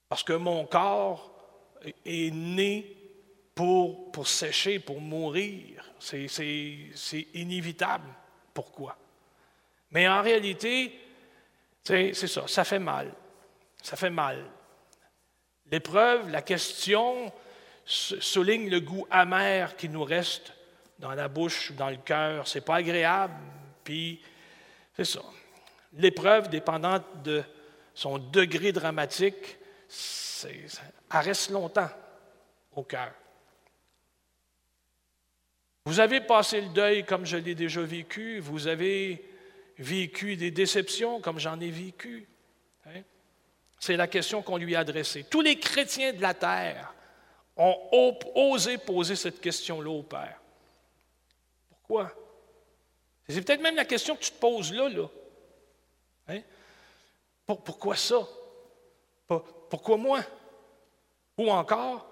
Parce 0.09 0.25
que 0.25 0.33
mon 0.33 0.67
corps 0.67 1.31
est 2.05 2.35
né 2.35 2.97
pour, 3.55 4.11
pour 4.11 4.27
sécher, 4.27 4.81
pour 4.81 5.01
mourir. 5.01 5.86
C'est 5.99 7.27
inévitable. 7.35 8.09
Pourquoi? 8.53 8.97
Mais 9.91 10.09
en 10.09 10.23
réalité, 10.23 10.99
c'est 11.83 12.15
ça, 12.15 12.47
ça 12.47 12.65
fait 12.65 12.79
mal. 12.79 13.13
Ça 13.83 13.97
fait 13.97 14.11
mal. 14.11 14.45
L'épreuve, 15.71 16.31
la 16.31 16.43
question 16.43 17.33
souligne 17.85 18.69
le 18.69 18.81
goût 18.81 19.07
amer 19.11 19.77
qui 19.77 19.89
nous 19.89 20.05
reste 20.05 20.53
dans 20.99 21.13
la 21.13 21.29
bouche, 21.29 21.73
dans 21.73 21.91
le 21.91 21.97
cœur. 21.97 22.49
C'est 22.49 22.63
pas 22.63 22.77
agréable. 22.77 23.35
Puis, 23.85 24.21
c'est 24.97 25.05
ça. 25.05 25.23
L'épreuve, 25.93 26.49
dépendante 26.49 27.05
de 27.23 27.43
son 27.95 28.19
degré 28.19 28.73
dramatique, 28.73 29.59
ça 29.89 31.21
reste 31.21 31.51
longtemps 31.51 31.89
au 32.75 32.83
cœur. 32.83 33.13
Vous 35.87 36.01
avez 36.01 36.21
passé 36.21 36.61
le 36.61 36.69
deuil 36.71 37.05
comme 37.05 37.25
je 37.25 37.37
l'ai 37.37 37.55
déjà 37.55 37.81
vécu, 37.81 38.41
vous 38.41 38.67
avez 38.67 39.25
vécu 39.79 40.37
des 40.37 40.51
déceptions 40.51 41.21
comme 41.21 41.39
j'en 41.39 41.61
ai 41.61 41.71
vécu. 41.71 42.27
Hein? 42.87 43.03
C'est 43.79 43.97
la 43.97 44.09
question 44.09 44.43
qu'on 44.43 44.57
lui 44.57 44.75
a 44.75 44.81
adressée. 44.81 45.25
Tous 45.31 45.43
les 45.43 45.61
chrétiens 45.61 46.13
de 46.13 46.21
la 46.21 46.35
terre 46.35 46.93
ont 47.57 48.19
osé 48.35 48.79
poser 48.79 49.15
cette 49.15 49.41
question-là 49.41 49.89
au 49.89 50.03
Père. 50.03 50.41
Pourquoi? 51.69 52.13
C'est 53.29 53.41
peut-être 53.43 53.63
même 53.63 53.77
la 53.77 53.85
question 53.85 54.17
que 54.17 54.23
tu 54.23 54.33
te 54.33 54.41
poses 54.41 54.73
là. 54.73 54.89
là. 54.89 55.09
Hein? 56.29 56.41
pourquoi 57.47 57.95
ça? 57.95 58.27
pourquoi 59.29 59.97
moi? 59.97 60.21
Ou 61.39 61.49
encore, 61.49 62.09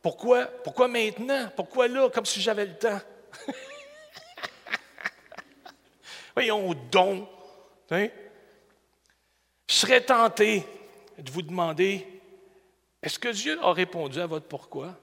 pourquoi, 0.00 0.46
pourquoi 0.46 0.88
maintenant? 0.88 1.50
Pourquoi 1.54 1.88
là, 1.88 2.08
comme 2.08 2.24
si 2.24 2.40
j'avais 2.40 2.64
le 2.64 2.78
temps? 2.78 2.98
Voyons 6.34 6.74
don. 6.90 7.28
Hein? 7.90 8.08
Je 9.68 9.74
serais 9.74 10.00
tenté 10.00 10.64
de 11.18 11.30
vous 11.30 11.42
demander, 11.42 12.06
est-ce 13.02 13.18
que 13.18 13.28
Dieu 13.28 13.58
a 13.62 13.72
répondu 13.72 14.20
à 14.20 14.26
votre 14.26 14.46
pourquoi? 14.46 14.98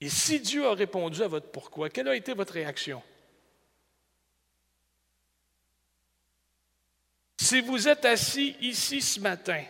Et 0.00 0.08
si 0.08 0.40
Dieu 0.40 0.66
a 0.66 0.74
répondu 0.74 1.22
à 1.22 1.28
votre 1.28 1.50
pourquoi, 1.50 1.90
quelle 1.90 2.08
a 2.08 2.16
été 2.16 2.32
votre 2.32 2.54
réaction? 2.54 3.02
Si 7.36 7.60
vous 7.60 7.88
êtes 7.88 8.04
assis 8.04 8.56
ici 8.60 9.00
ce 9.00 9.20
matin, 9.20 9.64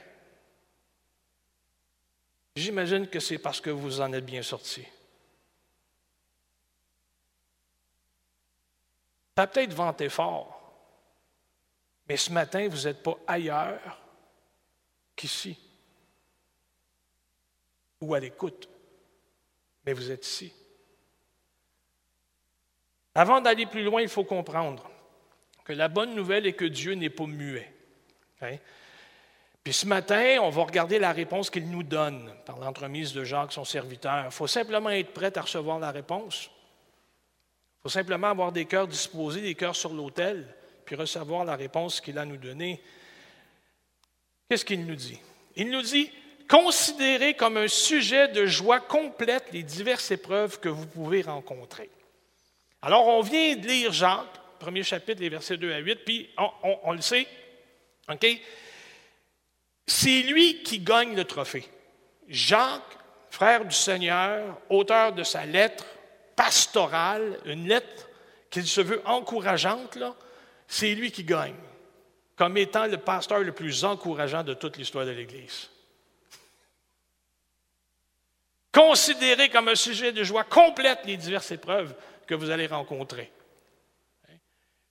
J'imagine 2.58 3.06
que 3.06 3.20
c'est 3.20 3.38
parce 3.38 3.60
que 3.60 3.70
vous 3.70 4.00
en 4.00 4.12
êtes 4.12 4.26
bien 4.26 4.42
sorti. 4.42 4.84
Ça 9.36 9.42
a 9.44 9.46
peut-être 9.46 9.72
vanté 9.72 10.08
fort, 10.08 10.60
mais 12.08 12.16
ce 12.16 12.32
matin, 12.32 12.66
vous 12.68 12.82
n'êtes 12.82 13.00
pas 13.00 13.16
ailleurs 13.28 14.00
qu'ici 15.14 15.56
ou 18.00 18.12
à 18.14 18.18
l'écoute, 18.18 18.68
mais 19.86 19.92
vous 19.92 20.10
êtes 20.10 20.26
ici. 20.26 20.52
Avant 23.14 23.40
d'aller 23.40 23.66
plus 23.66 23.84
loin, 23.84 24.02
il 24.02 24.08
faut 24.08 24.24
comprendre 24.24 24.90
que 25.64 25.72
la 25.72 25.86
bonne 25.86 26.16
nouvelle 26.16 26.46
est 26.46 26.54
que 26.54 26.64
Dieu 26.64 26.94
n'est 26.94 27.08
pas 27.08 27.26
muet. 27.26 27.72
Hein? 28.40 28.56
Puis 29.68 29.74
ce 29.74 29.86
matin, 29.86 30.38
on 30.40 30.48
va 30.48 30.62
regarder 30.62 30.98
la 30.98 31.12
réponse 31.12 31.50
qu'il 31.50 31.68
nous 31.68 31.82
donne 31.82 32.32
par 32.46 32.56
l'entremise 32.56 33.12
de 33.12 33.22
Jacques, 33.22 33.52
son 33.52 33.66
serviteur. 33.66 34.24
Il 34.24 34.30
faut 34.30 34.46
simplement 34.46 34.88
être 34.88 35.12
prêt 35.12 35.36
à 35.36 35.42
recevoir 35.42 35.78
la 35.78 35.90
réponse. 35.90 36.44
Il 36.46 37.82
faut 37.82 37.88
simplement 37.90 38.28
avoir 38.28 38.50
des 38.50 38.64
cœurs 38.64 38.88
disposés, 38.88 39.42
des 39.42 39.54
cœurs 39.54 39.76
sur 39.76 39.92
l'autel, 39.92 40.46
puis 40.86 40.96
recevoir 40.96 41.44
la 41.44 41.54
réponse 41.54 42.00
qu'il 42.00 42.16
a 42.16 42.24
nous 42.24 42.38
donnée. 42.38 42.80
Qu'est-ce 44.48 44.64
qu'il 44.64 44.86
nous 44.86 44.94
dit? 44.94 45.20
Il 45.54 45.68
nous 45.68 45.82
dit 45.82 46.10
considérez 46.48 47.34
comme 47.34 47.58
un 47.58 47.68
sujet 47.68 48.28
de 48.28 48.46
joie 48.46 48.80
complète 48.80 49.52
les 49.52 49.64
diverses 49.64 50.10
épreuves 50.10 50.60
que 50.60 50.70
vous 50.70 50.86
pouvez 50.86 51.20
rencontrer. 51.20 51.90
Alors, 52.80 53.06
on 53.06 53.20
vient 53.20 53.54
de 53.54 53.66
lire 53.66 53.92
Jacques, 53.92 54.40
premier 54.60 54.82
chapitre, 54.82 55.20
les 55.20 55.28
versets 55.28 55.58
2 55.58 55.70
à 55.74 55.78
8, 55.80 55.96
puis 56.06 56.30
on, 56.38 56.78
on 56.84 56.92
le 56.92 57.02
sait, 57.02 57.26
OK? 58.10 58.26
C'est 59.88 60.20
lui 60.20 60.62
qui 60.62 60.80
gagne 60.80 61.16
le 61.16 61.24
trophée. 61.24 61.66
Jacques, 62.28 62.98
frère 63.30 63.64
du 63.64 63.74
Seigneur, 63.74 64.60
auteur 64.68 65.14
de 65.14 65.22
sa 65.22 65.46
lettre 65.46 65.86
pastorale, 66.36 67.40
une 67.46 67.66
lettre 67.66 68.06
qu'il 68.50 68.66
se 68.66 68.82
veut 68.82 69.00
encourageante, 69.06 69.98
c'est 70.66 70.94
lui 70.94 71.10
qui 71.10 71.24
gagne, 71.24 71.56
comme 72.36 72.58
étant 72.58 72.86
le 72.86 72.98
pasteur 72.98 73.38
le 73.38 73.52
plus 73.52 73.82
encourageant 73.82 74.44
de 74.44 74.52
toute 74.52 74.76
l'histoire 74.76 75.06
de 75.06 75.12
l'Église. 75.12 75.70
Considérez 78.70 79.48
comme 79.48 79.68
un 79.68 79.74
sujet 79.74 80.12
de 80.12 80.22
joie 80.22 80.44
complète 80.44 81.00
les 81.06 81.16
diverses 81.16 81.50
épreuves 81.50 81.94
que 82.26 82.34
vous 82.34 82.50
allez 82.50 82.66
rencontrer. 82.66 83.32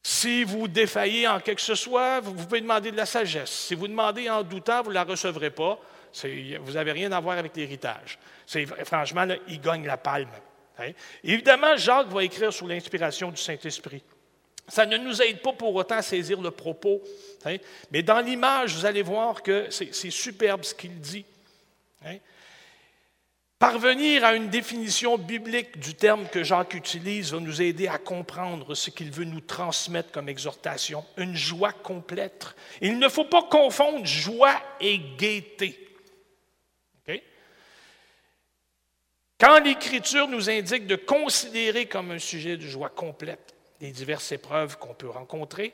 Si 0.03 0.43
vous 0.43 0.67
défaillez 0.67 1.27
en 1.27 1.39
quelque 1.39 1.75
soit, 1.75 2.21
vous 2.21 2.33
pouvez 2.33 2.61
demander 2.61 2.91
de 2.91 2.97
la 2.97 3.05
sagesse. 3.05 3.49
Si 3.49 3.75
vous 3.75 3.87
demandez 3.87 4.29
en 4.29 4.43
doutant, 4.43 4.81
vous 4.81 4.89
ne 4.89 4.95
la 4.95 5.03
recevrez 5.03 5.51
pas. 5.51 5.79
Vous 6.61 6.71
n'avez 6.71 6.93
rien 6.93 7.11
à 7.11 7.19
voir 7.19 7.37
avec 7.37 7.55
l'héritage. 7.55 8.17
Franchement, 8.85 9.27
il 9.47 9.61
gagne 9.61 9.85
la 9.85 9.97
palme. 9.97 10.29
Hein. 10.79 10.91
Évidemment, 11.23 11.75
Jacques 11.75 12.07
va 12.07 12.23
écrire 12.23 12.53
sous 12.53 12.67
l'inspiration 12.67 13.31
du 13.31 13.41
Saint-Esprit. 13.41 14.03
Ça 14.67 14.85
ne 14.85 14.97
nous 14.97 15.21
aide 15.21 15.41
pas 15.41 15.53
pour 15.53 15.73
autant 15.75 15.95
à 15.95 16.01
saisir 16.01 16.41
le 16.41 16.51
propos. 16.51 17.01
Hein. 17.45 17.57
Mais 17.91 18.03
dans 18.03 18.19
l'image, 18.19 18.75
vous 18.75 18.85
allez 18.85 19.01
voir 19.01 19.41
que 19.41 19.67
c'est 19.69 20.11
superbe 20.11 20.63
ce 20.63 20.73
qu'il 20.73 20.99
dit. 20.99 21.25
Hein. 22.05 22.17
Parvenir 23.59 24.23
à 24.23 24.35
une 24.35 24.49
définition 24.49 25.17
biblique 25.17 25.79
du 25.79 25.95
terme 25.95 26.27
que 26.27 26.43
Jacques 26.43 26.75
utilise 26.75 27.33
va 27.33 27.39
nous 27.39 27.59
aider 27.59 27.87
à 27.87 27.97
comprendre 27.97 28.75
ce 28.75 28.91
qu'il 28.91 29.09
veut 29.09 29.25
nous 29.25 29.41
transmettre 29.41 30.11
comme 30.11 30.29
exhortation, 30.29 31.03
une 31.17 31.35
joie 31.35 31.71
complète. 31.71 32.55
Il 32.81 32.99
ne 32.99 33.09
faut 33.09 33.25
pas 33.25 33.41
confondre 33.43 34.05
joie 34.05 34.61
et 34.79 34.99
gaieté. 35.17 35.83
Quand 39.39 39.59
l'Écriture 39.59 40.27
nous 40.27 40.49
indique 40.49 40.87
de 40.87 40.95
considérer 40.95 41.85
comme 41.85 42.11
un 42.11 42.19
sujet 42.19 42.57
de 42.57 42.65
joie 42.65 42.89
complète 42.89 43.55
les 43.79 43.91
diverses 43.91 44.31
épreuves 44.31 44.77
qu'on 44.77 44.95
peut 44.95 45.09
rencontrer, 45.09 45.73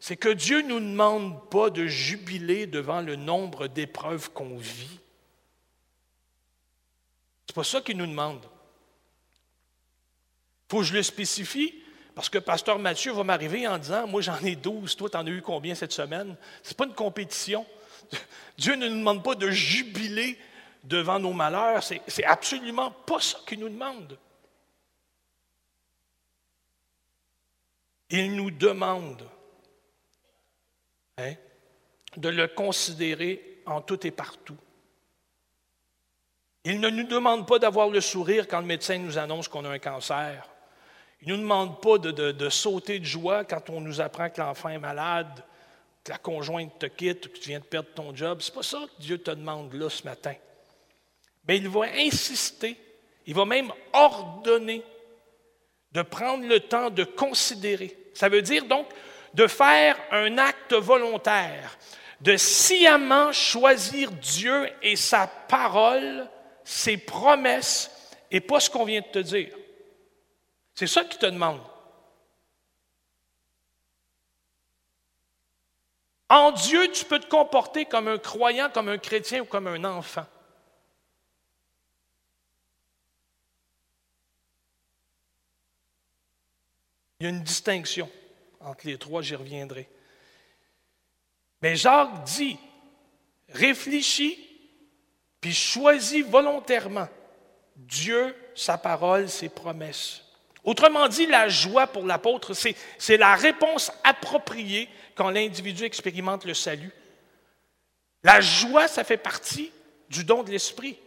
c'est 0.00 0.16
que 0.16 0.28
Dieu 0.28 0.62
ne 0.62 0.68
nous 0.68 0.80
demande 0.80 1.48
pas 1.48 1.70
de 1.70 1.86
jubiler 1.86 2.66
devant 2.66 3.00
le 3.00 3.14
nombre 3.14 3.68
d'épreuves 3.68 4.30
qu'on 4.30 4.56
vit. 4.56 5.00
Pas 7.56 7.64
ça 7.64 7.80
qu'il 7.80 7.96
nous 7.96 8.06
demande. 8.06 8.44
Il 8.44 8.48
faut 10.70 10.80
que 10.80 10.84
je 10.84 10.92
le 10.92 11.02
spécifie, 11.02 11.82
parce 12.14 12.28
que 12.28 12.36
Pasteur 12.36 12.78
Mathieu 12.78 13.12
va 13.12 13.24
m'arriver 13.24 13.66
en 13.66 13.78
disant 13.78 14.06
Moi, 14.06 14.20
j'en 14.20 14.38
ai 14.40 14.56
12, 14.56 14.94
toi, 14.94 15.08
tu 15.08 15.16
en 15.16 15.26
as 15.26 15.30
eu 15.30 15.40
combien 15.40 15.74
cette 15.74 15.92
semaine? 15.92 16.36
Ce 16.62 16.68
n'est 16.68 16.74
pas 16.74 16.84
une 16.84 16.92
compétition. 16.92 17.64
Dieu 18.58 18.74
ne 18.74 18.88
nous 18.88 18.98
demande 18.98 19.24
pas 19.24 19.34
de 19.34 19.48
jubiler 19.48 20.38
devant 20.84 21.18
nos 21.18 21.32
malheurs. 21.32 21.82
C'est 21.82 22.24
absolument 22.24 22.90
pas 22.90 23.20
ça 23.20 23.38
qu'il 23.46 23.60
nous 23.60 23.70
demande. 23.70 24.18
Il 28.10 28.36
nous 28.36 28.50
demande 28.50 29.26
hein, 31.16 31.32
de 32.18 32.28
le 32.28 32.48
considérer 32.48 33.62
en 33.64 33.80
tout 33.80 34.06
et 34.06 34.10
partout. 34.10 34.58
Il 36.68 36.80
ne 36.80 36.90
nous 36.90 37.04
demande 37.04 37.46
pas 37.46 37.60
d'avoir 37.60 37.90
le 37.90 38.00
sourire 38.00 38.48
quand 38.48 38.58
le 38.58 38.66
médecin 38.66 38.98
nous 38.98 39.18
annonce 39.18 39.46
qu'on 39.46 39.64
a 39.64 39.68
un 39.68 39.78
cancer. 39.78 40.48
Il 41.22 41.28
ne 41.28 41.34
nous 41.34 41.42
demande 41.42 41.80
pas 41.80 41.96
de, 41.96 42.48
sauter 42.48 42.98
de 42.98 43.04
joie 43.04 43.44
quand 43.44 43.70
on 43.70 43.80
nous 43.80 44.00
apprend 44.00 44.28
que 44.30 44.40
l'enfant 44.40 44.70
est 44.70 44.78
malade, 44.80 45.44
que 46.02 46.10
la 46.10 46.18
conjointe 46.18 46.76
te 46.80 46.86
quitte, 46.86 47.32
que 47.32 47.38
tu 47.38 47.50
viens 47.50 47.60
de 47.60 47.64
perdre 47.64 47.90
ton 47.94 48.12
job. 48.16 48.40
Ce 48.40 48.50
n'est 48.50 48.54
pas 48.56 48.64
ça 48.64 48.78
que 48.78 49.00
Dieu 49.00 49.18
te 49.18 49.30
demande 49.30 49.74
là 49.74 49.88
ce 49.88 50.02
matin. 50.02 50.34
Mais 51.46 51.58
il 51.58 51.68
va 51.68 51.82
insister, 51.98 52.76
il 53.26 53.34
va 53.36 53.44
même 53.44 53.70
ordonner 53.92 54.82
de 55.92 56.02
prendre 56.02 56.48
le 56.48 56.58
temps 56.58 56.90
de 56.90 57.04
considérer. 57.04 57.96
Ça 58.12 58.28
veut 58.28 58.42
dire 58.42 58.64
donc 58.64 58.88
de 59.34 59.46
faire 59.46 59.96
un 60.10 60.36
acte 60.36 60.74
volontaire, 60.74 61.78
de 62.20 62.36
sciemment 62.36 63.30
choisir 63.30 64.10
Dieu 64.10 64.68
et 64.82 64.96
sa 64.96 65.28
parole, 65.28 66.28
ses 66.66 66.96
promesses, 66.96 67.90
et 68.32 68.40
pas 68.40 68.58
ce 68.58 68.68
qu'on 68.68 68.84
vient 68.84 69.00
de 69.00 69.06
te 69.06 69.20
dire. 69.20 69.56
C'est 70.74 70.88
ça 70.88 71.04
qu'il 71.04 71.18
te 71.18 71.26
demande. 71.26 71.60
En 76.28 76.50
Dieu, 76.50 76.90
tu 76.90 77.04
peux 77.04 77.20
te 77.20 77.28
comporter 77.28 77.84
comme 77.84 78.08
un 78.08 78.18
croyant, 78.18 78.68
comme 78.68 78.88
un 78.88 78.98
chrétien 78.98 79.42
ou 79.42 79.44
comme 79.44 79.68
un 79.68 79.84
enfant. 79.84 80.26
Il 87.20 87.24
y 87.24 87.26
a 87.26 87.30
une 87.30 87.44
distinction 87.44 88.10
entre 88.58 88.88
les 88.88 88.98
trois, 88.98 89.22
j'y 89.22 89.36
reviendrai. 89.36 89.88
Mais 91.62 91.76
Jacques 91.76 92.24
dit, 92.24 92.58
réfléchis, 93.50 94.45
puis 95.40 95.54
choisis 95.54 96.24
volontairement 96.24 97.08
Dieu, 97.76 98.34
sa 98.54 98.78
parole, 98.78 99.28
ses 99.28 99.48
promesses. 99.48 100.22
Autrement 100.64 101.06
dit, 101.06 101.26
la 101.26 101.48
joie 101.48 101.86
pour 101.86 102.04
l'apôtre, 102.04 102.52
c'est 102.54 103.16
la 103.16 103.36
réponse 103.36 103.92
appropriée 104.02 104.88
quand 105.14 105.30
l'individu 105.30 105.84
expérimente 105.84 106.44
le 106.44 106.54
salut. 106.54 106.90
La 108.24 108.40
joie, 108.40 108.88
ça 108.88 109.04
fait 109.04 109.16
partie 109.16 109.70
du 110.08 110.24
don 110.24 110.42
de 110.42 110.50
l'Esprit. 110.50 110.98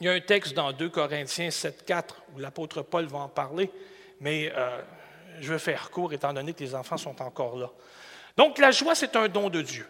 Il 0.00 0.06
y 0.06 0.08
a 0.08 0.12
un 0.12 0.20
texte 0.20 0.54
dans 0.54 0.72
2 0.72 0.88
Corinthiens 0.88 1.50
7, 1.50 1.84
4 1.84 2.22
où 2.34 2.38
l'apôtre 2.38 2.80
Paul 2.80 3.04
va 3.04 3.18
en 3.18 3.28
parler, 3.28 3.70
mais 4.18 4.50
euh, 4.56 4.80
je 5.40 5.52
vais 5.52 5.58
faire 5.58 5.90
court 5.90 6.12
étant 6.12 6.32
donné 6.32 6.52
que 6.52 6.60
les 6.64 6.74
enfants 6.74 6.96
sont 6.96 7.20
encore 7.22 7.56
là. 7.56 7.70
Donc 8.36 8.58
la 8.58 8.70
joie, 8.70 8.94
c'est 8.94 9.16
un 9.16 9.28
don 9.28 9.50
de 9.50 9.62
Dieu. 9.62 9.86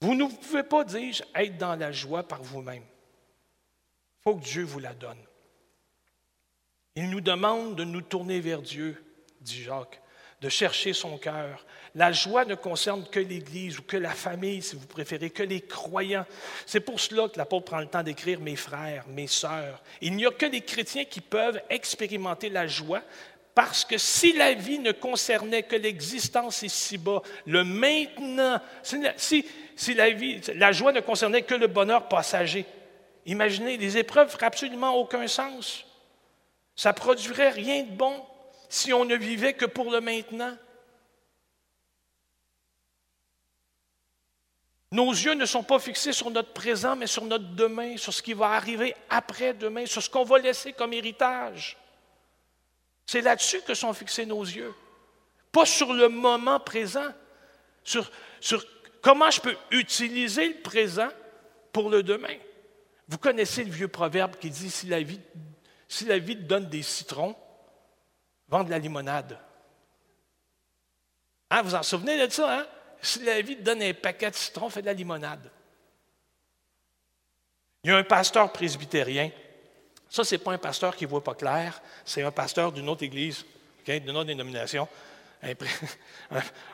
Vous 0.00 0.14
ne 0.14 0.24
pouvez 0.24 0.62
pas, 0.62 0.84
dis-je, 0.84 1.22
être 1.34 1.58
dans 1.58 1.76
la 1.76 1.92
joie 1.92 2.22
par 2.22 2.42
vous-même. 2.42 2.82
Il 2.82 4.22
faut 4.22 4.36
que 4.36 4.44
Dieu 4.44 4.64
vous 4.64 4.78
la 4.78 4.94
donne. 4.94 5.18
Il 6.94 7.10
nous 7.10 7.20
demande 7.20 7.76
de 7.76 7.84
nous 7.84 8.00
tourner 8.00 8.40
vers 8.40 8.62
Dieu, 8.62 9.02
dit 9.40 9.62
Jacques 9.62 9.99
de 10.40 10.48
chercher 10.48 10.92
son 10.92 11.18
cœur. 11.18 11.64
La 11.94 12.12
joie 12.12 12.44
ne 12.44 12.54
concerne 12.54 13.04
que 13.08 13.18
l'Église 13.18 13.78
ou 13.78 13.82
que 13.82 13.96
la 13.96 14.10
famille, 14.10 14.62
si 14.62 14.76
vous 14.76 14.86
préférez, 14.86 15.30
que 15.30 15.42
les 15.42 15.60
croyants. 15.60 16.24
C'est 16.64 16.80
pour 16.80 17.00
cela 17.00 17.28
que 17.28 17.36
l'apôtre 17.36 17.66
prend 17.66 17.80
le 17.80 17.86
temps 17.86 18.02
d'écrire 18.02 18.40
mes 18.40 18.56
frères, 18.56 19.04
mes 19.08 19.26
sœurs. 19.26 19.82
Il 20.00 20.14
n'y 20.14 20.24
a 20.24 20.30
que 20.30 20.46
les 20.46 20.60
chrétiens 20.60 21.04
qui 21.04 21.20
peuvent 21.20 21.60
expérimenter 21.68 22.48
la 22.48 22.66
joie 22.66 23.02
parce 23.54 23.84
que 23.84 23.98
si 23.98 24.32
la 24.32 24.54
vie 24.54 24.78
ne 24.78 24.92
concernait 24.92 25.64
que 25.64 25.74
l'existence 25.74 26.62
ici-bas, 26.62 27.22
le 27.46 27.64
maintenant, 27.64 28.60
si, 29.16 29.44
si 29.74 29.94
la, 29.94 30.10
vie, 30.10 30.40
la 30.54 30.70
joie 30.70 30.92
ne 30.92 31.00
concernait 31.00 31.42
que 31.42 31.56
le 31.56 31.66
bonheur 31.66 32.08
passager, 32.08 32.64
imaginez, 33.26 33.76
les 33.76 33.98
épreuves 33.98 34.30
feraient 34.30 34.46
absolument 34.46 34.94
aucun 34.94 35.26
sens. 35.26 35.84
Ça 36.76 36.92
produirait 36.92 37.50
rien 37.50 37.82
de 37.82 37.90
bon 37.90 38.14
si 38.70 38.92
on 38.92 39.04
ne 39.04 39.16
vivait 39.16 39.52
que 39.52 39.66
pour 39.66 39.90
le 39.90 40.00
maintenant? 40.00 40.56
Nos 44.92 45.10
yeux 45.10 45.34
ne 45.34 45.44
sont 45.44 45.64
pas 45.64 45.80
fixés 45.80 46.12
sur 46.12 46.30
notre 46.30 46.52
présent, 46.52 46.96
mais 46.96 47.08
sur 47.08 47.24
notre 47.24 47.48
demain, 47.54 47.96
sur 47.96 48.14
ce 48.14 48.22
qui 48.22 48.32
va 48.32 48.50
arriver 48.52 48.94
après 49.08 49.54
demain, 49.54 49.86
sur 49.86 50.02
ce 50.02 50.08
qu'on 50.08 50.24
va 50.24 50.38
laisser 50.38 50.72
comme 50.72 50.92
héritage. 50.92 51.76
C'est 53.06 53.20
là-dessus 53.20 53.60
que 53.62 53.74
sont 53.74 53.92
fixés 53.92 54.24
nos 54.24 54.42
yeux, 54.42 54.72
pas 55.50 55.66
sur 55.66 55.92
le 55.92 56.08
moment 56.08 56.60
présent, 56.60 57.08
sur, 57.82 58.08
comment 59.02 59.30
je 59.30 59.40
peux 59.40 59.56
utiliser 59.72 60.48
le 60.48 60.60
présent 60.60 61.08
pour 61.72 61.90
le 61.90 62.04
demain. 62.04 62.36
Vous 63.08 63.18
connaissez 63.18 63.64
le 63.64 63.72
vieux 63.72 63.88
proverbe 63.88 64.36
qui 64.36 64.50
dit 64.50 64.70
si 64.70 64.86
la 64.86 65.02
vie, 65.02 65.20
si 65.88 66.06
donne 66.06 66.68
des 66.68 66.82
citrons, 66.82 67.34
vendre 68.50 68.66
de 68.66 68.70
la 68.70 68.78
limonade. 68.78 69.38
Hein, 71.50 71.62
vous 71.62 71.74
en 71.74 71.82
souvenez 71.82 72.26
de 72.26 72.30
ça, 72.30 72.60
hein? 72.60 72.66
Si 73.00 73.24
la 73.24 73.40
vie 73.40 73.56
te 73.56 73.62
donne 73.62 73.82
un 73.82 73.94
paquet 73.94 74.30
de 74.30 74.36
citrons, 74.36 74.68
fais 74.68 74.82
de 74.82 74.86
la 74.86 74.92
limonade. 74.92 75.50
Il 77.82 77.90
y 77.90 77.94
a 77.94 77.96
un 77.96 78.04
pasteur 78.04 78.52
presbytérien. 78.52 79.30
Ça, 80.08 80.22
ce 80.22 80.34
n'est 80.34 80.38
pas 80.38 80.52
un 80.52 80.58
pasteur 80.58 80.94
qui 80.94 81.04
ne 81.04 81.10
voit 81.10 81.24
pas 81.24 81.34
clair, 81.34 81.80
c'est 82.04 82.22
un 82.22 82.30
pasteur 82.30 82.72
d'une 82.72 82.88
autre 82.88 83.04
église, 83.04 83.44
d'une 83.86 84.10
autre 84.10 84.24
dénomination. 84.24 84.86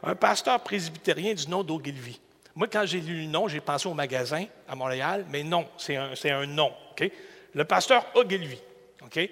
Un, 0.03 0.15
pasteur 0.17 0.61
presbytérien 0.61 1.35
du 1.35 1.49
nom 1.49 1.63
d'Ogilvy. 1.63 2.21
Moi, 2.53 2.67
quand 2.67 2.85
j'ai 2.85 3.01
lu 3.01 3.23
le 3.23 3.29
nom, 3.29 3.47
j'ai 3.47 3.61
pensé 3.61 3.87
au 3.87 3.95
magasin 3.95 4.45
à 4.67 4.75
Montréal, 4.75 5.25
mais 5.31 5.45
non, 5.45 5.69
c'est 5.79 5.95
un, 5.95 6.15
un, 6.25 6.47
nom. 6.47 6.75
Le 7.55 7.65
pasteur 7.65 8.05
Ogilvy. 8.17 8.59
OK? 9.03 9.31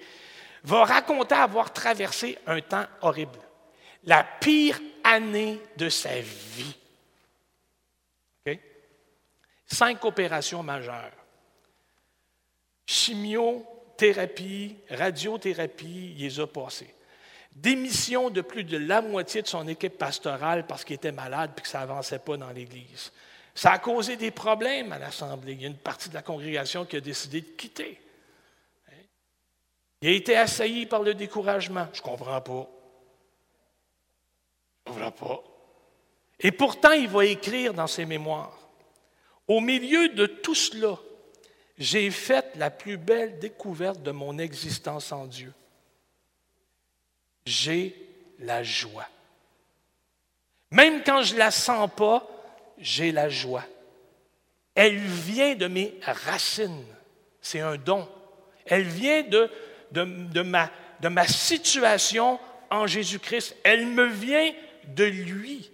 Va 0.65 0.83
raconter 0.83 1.35
avoir 1.35 1.71
traversé 1.71 2.37
un 2.47 2.59
temps 2.61 2.85
horrible, 3.01 3.39
la 4.03 4.23
pire 4.23 4.79
année 5.03 5.61
de 5.77 5.89
sa 5.89 6.19
vie. 6.19 6.75
Cinq 9.67 10.05
opérations 10.05 10.61
majeures. 10.61 11.11
Chimiothérapie, 12.85 14.77
radiothérapie, 14.89 16.13
il 16.17 16.23
les 16.23 16.39
a 16.39 16.45
passées. 16.45 16.93
Démission 17.51 18.29
de 18.29 18.41
plus 18.41 18.63
de 18.63 18.77
la 18.77 19.01
moitié 19.01 19.41
de 19.41 19.47
son 19.47 19.67
équipe 19.67 19.97
pastorale 19.97 20.67
parce 20.67 20.83
qu'il 20.83 20.97
était 20.97 21.11
malade 21.11 21.51
et 21.57 21.61
que 21.61 21.67
ça 21.67 21.79
n'avançait 21.79 22.19
pas 22.19 22.37
dans 22.37 22.51
l'Église. 22.51 23.11
Ça 23.55 23.71
a 23.71 23.79
causé 23.79 24.17
des 24.17 24.31
problèmes 24.31 24.91
à 24.91 24.99
l'Assemblée. 24.99 25.53
Il 25.53 25.61
y 25.61 25.65
a 25.65 25.69
une 25.69 25.77
partie 25.77 26.09
de 26.09 26.13
la 26.13 26.21
congrégation 26.21 26.85
qui 26.85 26.97
a 26.97 27.01
décidé 27.01 27.41
de 27.41 27.47
quitter. 27.47 27.99
Il 30.05 30.09
a 30.09 30.11
été 30.11 30.37
assailli 30.37 30.85
par 30.85 31.01
le 31.01 31.15
découragement. 31.15 31.87
Je 31.91 31.99
ne 31.99 32.03
comprends 32.03 32.39
pas. 32.39 32.69
Je 34.85 34.91
ne 34.91 34.93
comprends 34.99 35.11
pas. 35.11 35.43
Et 36.41 36.51
pourtant, 36.51 36.91
il 36.91 37.07
va 37.07 37.25
écrire 37.25 37.73
dans 37.73 37.87
ses 37.87 38.05
mémoires, 38.05 38.55
au 39.47 39.59
milieu 39.61 40.09
de 40.09 40.27
tout 40.27 40.53
cela, 40.53 40.99
j'ai 41.79 42.11
fait 42.11 42.55
la 42.55 42.69
plus 42.69 42.97
belle 42.97 43.39
découverte 43.39 44.03
de 44.03 44.11
mon 44.11 44.37
existence 44.37 45.11
en 45.11 45.25
Dieu. 45.25 45.51
J'ai 47.47 47.95
la 48.37 48.61
joie. 48.61 49.07
Même 50.69 51.01
quand 51.03 51.23
je 51.23 51.33
ne 51.33 51.39
la 51.39 51.49
sens 51.49 51.89
pas, 51.97 52.27
j'ai 52.77 53.11
la 53.11 53.27
joie. 53.27 53.65
Elle 54.75 54.97
vient 54.97 55.55
de 55.55 55.65
mes 55.65 55.95
racines. 56.03 56.85
C'est 57.41 57.61
un 57.61 57.77
don. 57.77 58.07
Elle 58.67 58.83
vient 58.83 59.23
de, 59.23 59.49
de, 59.91 60.41
ma, 60.41 61.27
situation 61.27 62.39
en 62.69 62.87
Jésus-Christ. 62.87 63.55
Elle 63.63 63.87
me 63.87 64.05
vient 64.05 64.51
de 64.87 65.03
lui. 65.03 65.71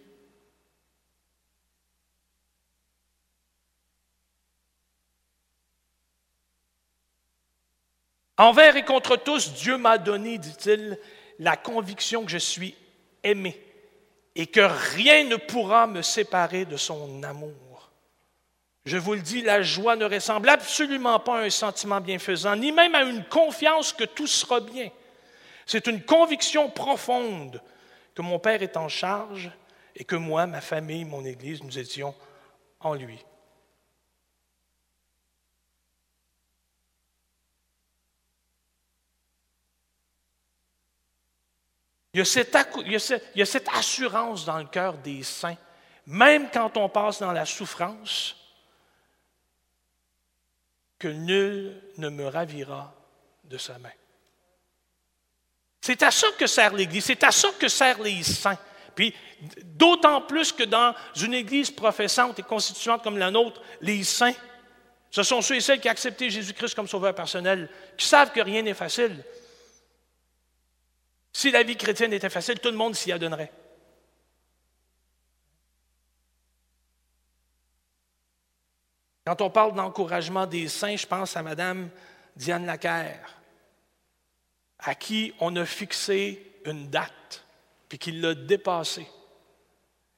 Envers 8.38 8.76
et 8.76 8.86
contre 8.86 9.18
tous, 9.18 9.54
Dieu 9.54 9.78
m'a 9.78 9.98
donné, 10.00 10.40
dit-il, 10.40 10.98
la 11.38 11.58
conviction 11.58 12.26
que 12.26 12.32
je 12.32 12.38
suis 12.40 12.76
aimé 13.24 13.60
et 14.36 14.48
que 14.48 14.62
rien 14.96 15.26
ne 15.26 15.36
pourra 15.36 15.88
me 15.88 16.02
séparer 16.02 16.66
de 16.66 16.78
son 16.78 17.22
amour. 17.24 17.71
Je 18.86 18.98
vous 18.98 19.14
le 19.14 19.22
dis, 19.22 19.42
la 19.42 19.62
joie 19.62 19.96
ne 19.96 20.06
ressemble 20.06 20.50
absolument 20.50 21.20
pas 21.20 21.40
à 21.40 21.44
un 21.44 21.50
sentiment 21.50 22.02
bienfaisant, 22.02 22.56
ni 22.56 22.72
même 22.72 22.96
à 22.96 23.04
une 23.04 23.24
confiance 23.26 23.94
que 23.94 24.06
tout 24.06 24.28
sera 24.28 24.60
bien. 24.60 24.90
C'est 25.68 25.88
une 25.88 26.04
conviction 26.04 26.70
profonde 26.70 27.62
que 28.16 28.22
mon 28.22 28.40
Père 28.40 28.64
est 28.64 28.78
en 28.78 28.90
charge 28.90 29.52
et 29.96 30.04
que 30.04 30.16
moi, 30.16 30.48
ma 30.48 30.62
famille, 30.62 31.06
mon 31.06 31.24
Église, 31.24 31.64
nous 31.64 31.78
étions 31.78 32.16
en 32.80 32.96
lui. 32.96 33.24
Il 42.14 42.18
y, 42.18 42.22
a 42.22 42.26
cette, 43.46 43.70
assurance 43.70 44.44
dans 44.44 44.58
le 44.58 44.66
cœur 44.66 44.96
des 44.96 45.24
saints, 45.24 45.56
même 46.06 46.50
quand 46.52 46.76
on 46.76 46.90
passe 46.90 47.20
dans 47.22 47.32
la 47.32 47.46
souffrance, 47.46 48.36
que 51.02 51.08
nul 51.08 51.82
ne 51.98 52.10
me 52.10 52.28
ravira 52.28 52.94
de 53.46 53.58
sa 53.58 53.80
main. 53.80 53.90
C'est 55.82 56.04
à 56.04 56.12
ça 56.12 56.28
que 56.38 56.46
sert 56.46 56.76
l'Église, 56.76 57.06
c'est 57.06 57.24
à 57.24 57.32
ça 57.32 57.50
que 57.60 57.68
servent 57.68 58.04
les 58.04 58.22
saints. 58.22 58.60
Puis, 58.94 59.16
d'autant 59.64 60.22
plus 60.22 60.52
que 60.52 60.62
dans 60.62 60.94
une 61.20 61.34
Église 61.34 61.72
professante 61.72 62.38
et 62.38 62.44
constituante 62.44 63.02
comme 63.02 63.18
la 63.18 63.32
nôtre, 63.32 63.64
les 63.82 64.04
saints, 64.04 64.36
ce 65.10 65.24
sont 65.24 65.42
ceux 65.42 65.56
et 65.56 65.62
celles 65.62 65.80
qui 65.80 65.88
ont 65.88 65.92
accepté 65.92 66.30
Jésus-Christ 66.30 66.76
comme 66.76 66.88
sauveur 66.88 67.16
personnel, 67.16 67.68
qui 67.98 68.06
savent 68.06 68.32
que 68.32 68.42
rien 68.42 68.62
n'est 68.62 68.76
facile, 68.76 69.24
si 71.34 71.50
la 71.50 71.64
vie 71.64 71.78
chrétienne 71.78 72.14
était 72.14 72.30
facile, 72.30 72.60
tout 72.60 72.70
le 72.70 72.78
monde 72.78 72.94
s'y 72.94 73.12
adonnerait. 73.12 73.52
Quand 79.32 79.46
on 79.46 79.50
parle 79.50 79.74
d'encouragement 79.74 80.46
des 80.46 80.68
saints, 80.68 80.98
je 80.98 81.08
pense 81.08 81.38
à 81.38 81.42
Madame 81.42 81.88
Diane 82.36 82.66
Lacaire, 82.66 83.40
à 84.80 84.94
qui 84.94 85.34
on 85.40 85.56
a 85.56 85.64
fixé 85.64 86.60
une 86.66 86.90
date, 86.90 87.46
puis 87.88 87.98
qui 87.98 88.12
l'a 88.12 88.36
dépassée, 88.36 89.08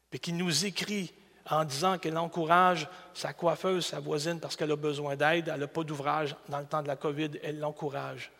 puis 0.09 0.19
qui 0.19 0.33
nous 0.33 0.65
écrit 0.65 1.13
en 1.47 1.63
disant 1.63 1.99
qu'elle 1.99 2.17
encourage 2.17 2.87
sa 3.13 3.33
coiffeuse, 3.33 3.85
sa 3.85 3.99
voisine, 3.99 4.39
parce 4.39 4.55
qu'elle 4.55 4.71
a 4.71 4.75
besoin 4.75 5.15
d'aide, 5.15 5.47
elle 5.53 5.59
n'a 5.59 5.67
pas 5.67 5.83
d'ouvrage 5.83 6.35
dans 6.49 6.57
le 6.57 6.65
temps 6.65 6.81
de 6.81 6.87
la 6.87 6.95
COVID, 6.95 7.39
elle 7.43 7.59
l'encourage. 7.59 8.31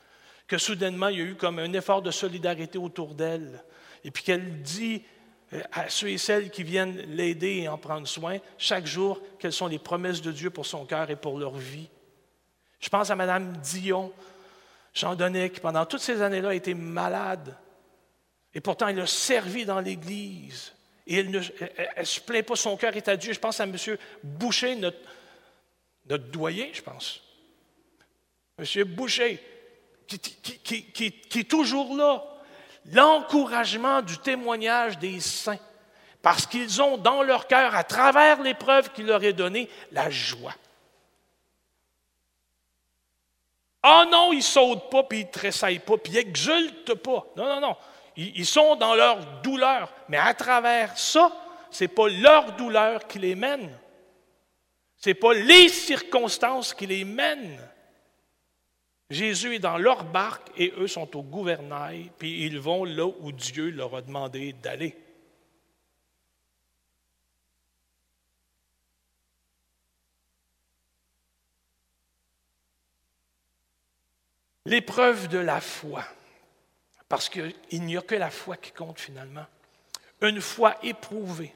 Que 0.47 0.57
soudainement, 0.57 1.09
il 1.09 1.19
y 1.19 1.21
a 1.21 1.25
eu 1.25 1.35
comme 1.35 1.59
un 1.59 1.73
effort 1.73 2.01
de 2.01 2.09
solidarité 2.09 2.79
autour 2.79 3.13
d'elle, 3.13 3.63
et 4.03 4.09
puis 4.09 4.23
qu'elle 4.23 4.63
dit 4.63 5.03
à 5.71 5.89
ceux 5.89 6.09
et 6.09 6.17
celles 6.17 6.49
qui 6.49 6.63
viennent 6.63 6.97
l'aider 7.15 7.61
et 7.61 7.67
en 7.67 7.77
prendre 7.77 8.07
soin, 8.07 8.39
chaque 8.57 8.85
jour, 8.85 9.21
quelles 9.39 9.53
sont 9.53 9.67
les 9.67 9.79
promesses 9.79 10.21
de 10.21 10.31
Dieu 10.31 10.49
pour 10.49 10.65
son 10.65 10.85
cœur 10.85 11.09
et 11.09 11.15
pour 11.15 11.37
leur 11.37 11.55
vie? 11.55 11.89
Je 12.79 12.89
pense 12.89 13.09
à 13.09 13.15
Mme 13.15 13.57
Dion, 13.57 14.11
Jean 14.93 15.15
Donnet, 15.15 15.49
qui 15.49 15.59
pendant 15.59 15.85
toutes 15.85 16.01
ces 16.01 16.21
années-là 16.21 16.49
a 16.49 16.53
été 16.53 16.73
malade, 16.73 17.55
et 18.53 18.61
pourtant 18.61 18.87
elle 18.87 18.99
a 18.99 19.07
servi 19.07 19.65
dans 19.65 19.79
l'Église. 19.79 20.73
Et 21.07 21.17
elle 21.17 21.31
ne 21.31 21.41
se 21.41 22.19
plaint 22.21 22.45
pas, 22.45 22.55
son 22.55 22.77
cœur 22.77 22.95
est 22.95 23.07
à 23.07 23.17
Dieu. 23.17 23.33
Je 23.33 23.39
pense 23.39 23.59
à 23.59 23.65
M. 23.65 23.75
Boucher, 24.23 24.75
notre, 24.75 24.99
notre 26.07 26.25
doyen, 26.25 26.67
je 26.71 26.81
pense. 26.81 27.21
M. 28.57 28.83
Boucher, 28.85 29.39
qui, 30.07 31.39
est 31.39 31.49
toujours 31.49 31.95
là. 31.95 32.23
L'encouragement 32.91 34.01
du 34.01 34.17
témoignage 34.17 34.99
des 34.99 35.19
saints, 35.19 35.59
parce 36.21 36.45
qu'ils 36.45 36.81
ont 36.81 36.97
dans 36.97 37.23
leur 37.23 37.47
cœur, 37.47 37.75
à 37.75 37.83
travers 37.83 38.41
l'épreuve 38.41 38.91
qu'il 38.91 39.05
leur 39.05 39.23
est 39.23 39.33
donnée, 39.33 39.69
la 39.91 40.09
joie. 40.09 40.53
Ah 43.81 44.05
non, 44.09 44.31
ils 44.31 44.37
ne 44.37 44.41
sautent 44.41 44.89
pas, 44.89 45.03
puis 45.03 45.19
ils 45.19 45.25
ne 45.25 45.31
tressaillent 45.31 45.79
pas, 45.79 45.97
puis 45.97 46.13
ils 46.13 46.15
n'exultent 46.15 46.95
pas. 46.95 47.25
Non, 47.35 47.45
non, 47.45 47.59
non. 47.59 47.75
Ils, 48.15 48.45
sont 48.45 48.75
dans 48.75 48.95
leur 48.95 49.41
douleur. 49.41 49.91
Mais 50.07 50.17
à 50.17 50.33
travers 50.33 50.97
ça, 50.97 51.31
ce 51.69 51.83
n'est 51.83 51.89
pas 51.89 52.07
leur 52.07 52.53
douleur 52.53 53.07
qui 53.07 53.19
les 53.19 53.35
mène. 53.35 53.77
Ce 54.97 55.09
n'est 55.09 55.15
pas 55.15 55.33
les 55.33 55.67
circonstances 55.67 56.73
qui 56.73 56.85
les 56.87 57.03
mènent. 57.03 57.59
Jésus 59.13 59.55
est 59.55 59.59
dans 59.59 59.77
leur 59.77 60.05
barque 60.05 60.49
et 60.57 60.73
eux 60.77 60.87
sont 60.87 61.15
au 61.15 61.21
gouvernail, 61.21 62.09
puis 62.17 62.45
ils 62.45 62.59
vont 62.59 62.83
là 62.83 63.05
où 63.05 63.31
Dieu 63.31 63.69
leur 63.69 63.95
a 63.95 64.01
demandé 64.01 64.53
d'aller. 64.53 64.97
L'épreuve 74.65 75.27
de 75.27 75.37
la 75.37 75.61
foi, 75.61 76.03
parce 77.07 77.29
qu'il 77.29 77.53
n'y 77.71 77.97
a 77.97 78.01
que 78.01 78.15
la 78.15 78.31
foi 78.31 78.57
qui 78.57 78.71
compte 78.71 78.99
finalement. 78.99 79.45
Une 80.21 80.41
foi 80.41 80.77
éprouvée. 80.83 81.53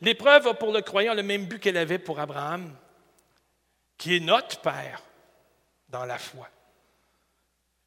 L'épreuve 0.00 0.48
a 0.48 0.54
pour 0.54 0.72
le 0.72 0.82
croyant 0.82 1.14
le 1.14 1.22
même 1.22 1.46
but 1.46 1.60
qu'elle 1.60 1.76
avait 1.78 1.98
pour 1.98 2.20
Abraham, 2.20 2.76
qui 3.96 4.16
est 4.16 4.20
notre 4.20 4.60
Père 4.60 5.00
dans 5.94 6.04
la 6.04 6.18
foi. 6.18 6.50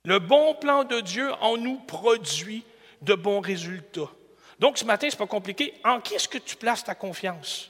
Le 0.06 0.20
bon 0.20 0.56
plan 0.56 0.86
de 0.86 1.02
Dieu 1.02 1.34
en 1.42 1.58
nous 1.58 1.78
produit 1.80 2.64
de 3.02 3.14
bons 3.14 3.42
résultats. 3.42 4.10
Donc 4.60 4.78
ce 4.78 4.86
matin, 4.86 5.10
ce 5.10 5.16
n'est 5.16 5.20
pas 5.20 5.28
compliqué. 5.28 5.78
En 5.84 6.00
qui 6.00 6.14
est-ce 6.16 6.30
que 6.30 6.38
tu 6.38 6.56
places 6.56 6.86
ta 6.86 6.96
confiance? 6.96 7.70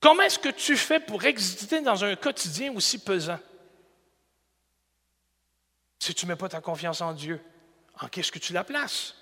Comment 0.00 0.22
est-ce 0.22 0.40
que 0.40 0.48
tu 0.48 0.76
fais 0.76 0.98
pour 0.98 1.24
exister 1.24 1.80
dans 1.80 2.02
un 2.02 2.16
quotidien 2.16 2.74
aussi 2.74 2.98
pesant? 2.98 3.38
Si 6.00 6.12
tu 6.12 6.26
ne 6.26 6.32
mets 6.32 6.36
pas 6.36 6.48
ta 6.48 6.60
confiance 6.60 7.00
en 7.02 7.12
Dieu, 7.12 7.40
en 8.00 8.08
qui 8.08 8.18
est-ce 8.18 8.32
que 8.32 8.40
tu 8.40 8.52
la 8.52 8.64
places? 8.64 9.14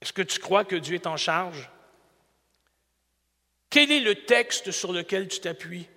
Est-ce 0.00 0.12
que 0.12 0.22
tu 0.22 0.40
crois 0.40 0.64
que 0.64 0.74
Dieu 0.74 0.96
est 0.96 1.06
en 1.06 1.16
charge? 1.16 1.70
Quel 3.74 3.90
est 3.90 3.98
le 3.98 4.14
texte 4.14 4.70
sur 4.70 4.92
lequel 4.92 5.26
tu 5.26 5.40
t'appuies? 5.40 5.88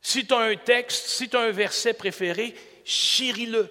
Si 0.00 0.26
tu 0.26 0.34
as 0.34 0.38
un 0.38 0.56
texte, 0.56 1.06
si 1.06 1.28
tu 1.28 1.36
as 1.36 1.42
un 1.42 1.52
verset 1.52 1.94
préféré, 1.94 2.56
chéris-le. 2.84 3.70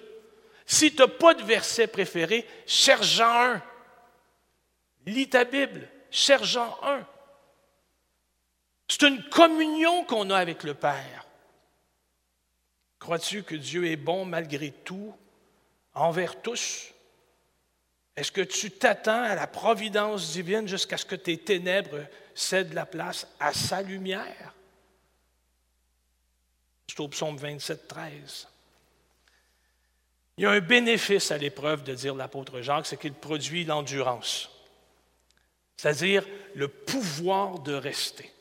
Si 0.64 0.92
tu 0.92 1.02
n'as 1.02 1.08
pas 1.08 1.34
de 1.34 1.42
verset 1.42 1.88
préféré, 1.88 2.46
cherche-en 2.66 3.52
un. 3.52 3.62
Lis 5.04 5.28
ta 5.28 5.44
Bible, 5.44 5.90
cherche-en 6.10 6.78
un. 6.82 7.06
C'est 8.88 9.02
une 9.02 9.22
communion 9.28 10.04
qu'on 10.04 10.30
a 10.30 10.38
avec 10.38 10.62
le 10.62 10.72
Père. 10.72 11.26
Crois-tu 12.98 13.42
que 13.42 13.56
Dieu 13.56 13.84
est 13.84 13.96
bon 13.96 14.24
malgré 14.24 14.70
tout, 14.70 15.14
envers 15.92 16.40
tous? 16.40 16.94
Est-ce 18.18 18.32
que 18.32 18.40
tu 18.40 18.72
t'attends 18.72 19.22
à 19.22 19.36
la 19.36 19.46
providence 19.46 20.32
divine 20.32 20.66
jusqu'à 20.66 20.96
ce 20.96 21.04
que 21.04 21.14
tes 21.14 21.38
ténèbres 21.38 22.04
cèdent 22.34 22.74
la 22.74 22.84
place 22.84 23.28
à 23.38 23.52
sa 23.52 23.80
lumière? 23.80 24.54
C'est 26.88 26.98
au 26.98 27.06
psaume 27.06 27.36
27, 27.36 27.86
13. 27.86 28.48
Il 30.36 30.42
y 30.42 30.46
a 30.46 30.50
un 30.50 30.58
bénéfice 30.58 31.30
à 31.30 31.38
l'épreuve 31.38 31.84
de 31.84 31.94
dire 31.94 32.16
l'apôtre 32.16 32.60
Jacques, 32.60 32.86
c'est 32.86 32.96
qu'il 32.96 33.12
produit 33.12 33.64
l'endurance, 33.64 34.50
c'est-à-dire 35.76 36.26
le 36.56 36.66
pouvoir 36.66 37.60
de 37.60 37.74
rester. 37.74 38.32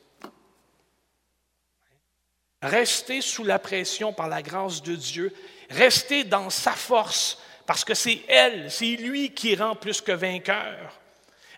Rester 2.63 3.21
sous 3.21 3.43
la 3.43 3.59
pression 3.59 4.11
par 4.11 4.27
la 4.27 4.41
grâce 4.41 4.81
de 4.81 4.95
Dieu, 4.95 5.31
rester 5.69 6.23
dans 6.23 6.49
sa 6.49 6.71
force, 6.71 7.37
parce 7.67 7.83
que 7.83 7.93
c'est 7.93 8.21
elle, 8.29 8.71
c'est 8.71 8.95
lui 8.95 9.33
qui 9.33 9.55
rend 9.55 9.75
plus 9.75 9.99
que 10.01 10.13
vainqueur. 10.13 10.99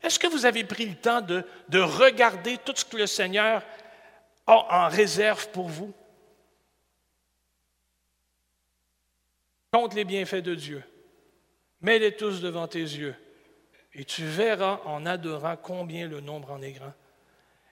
Est-ce 0.01 0.17
que 0.17 0.27
vous 0.27 0.45
avez 0.45 0.63
pris 0.63 0.87
le 0.87 0.95
temps 0.95 1.21
de, 1.21 1.45
de, 1.69 1.79
regarder 1.79 2.57
tout 2.57 2.73
ce 2.75 2.83
que 2.83 2.97
le 2.97 3.07
Seigneur 3.07 3.63
a 4.47 4.85
en 4.85 4.89
réserve 4.89 5.49
pour 5.49 5.69
vous? 5.69 5.93
Compte 9.71 9.93
les 9.93 10.03
bienfaits 10.03 10.37
de 10.37 10.55
Dieu. 10.55 10.83
Mets-les 11.81 12.15
tous 12.15 12.41
devant 12.41 12.67
tes 12.67 12.79
yeux. 12.79 13.15
Et 13.93 14.03
tu 14.03 14.25
verras 14.25 14.81
en 14.85 15.05
adorant 15.05 15.57
combien 15.57 16.07
le 16.07 16.21
nombre 16.21 16.51
en 16.51 16.61
est 16.63 16.71
grand. 16.71 16.93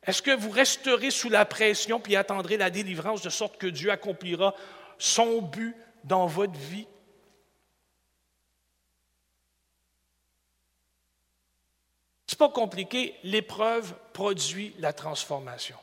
Est-ce 0.04 0.21
que 0.21 0.32
vous 0.32 0.52
resterez 0.52 1.10
sous 1.10 1.30
la 1.30 1.45
pression 1.45 2.00
puis 2.00 2.15
attendrez 2.15 2.58
la 2.58 2.69
délivrance 2.69 3.23
de 3.23 3.30
sorte 3.30 3.58
que 3.58 3.67
Dieu 3.67 3.89
accomplira 3.89 4.54
son 5.00 5.41
but 5.41 5.76
dans 6.04 6.28
votre 6.28 6.58
vie? 6.58 6.88
C'est 12.28 12.38
pas 12.38 12.50
compliqué, 12.50 13.16
l'épreuve 13.24 13.96
produit 14.12 14.76
la 14.80 14.92
transformation. 14.92 15.78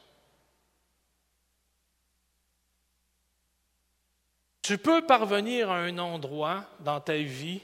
Tu 4.61 4.78
peux 4.78 5.04
parvenir 5.04 5.70
à 5.70 5.78
un 5.78 5.98
endroit 5.98 6.64
dans 6.80 7.00
ta 7.00 7.16
vie 7.16 7.61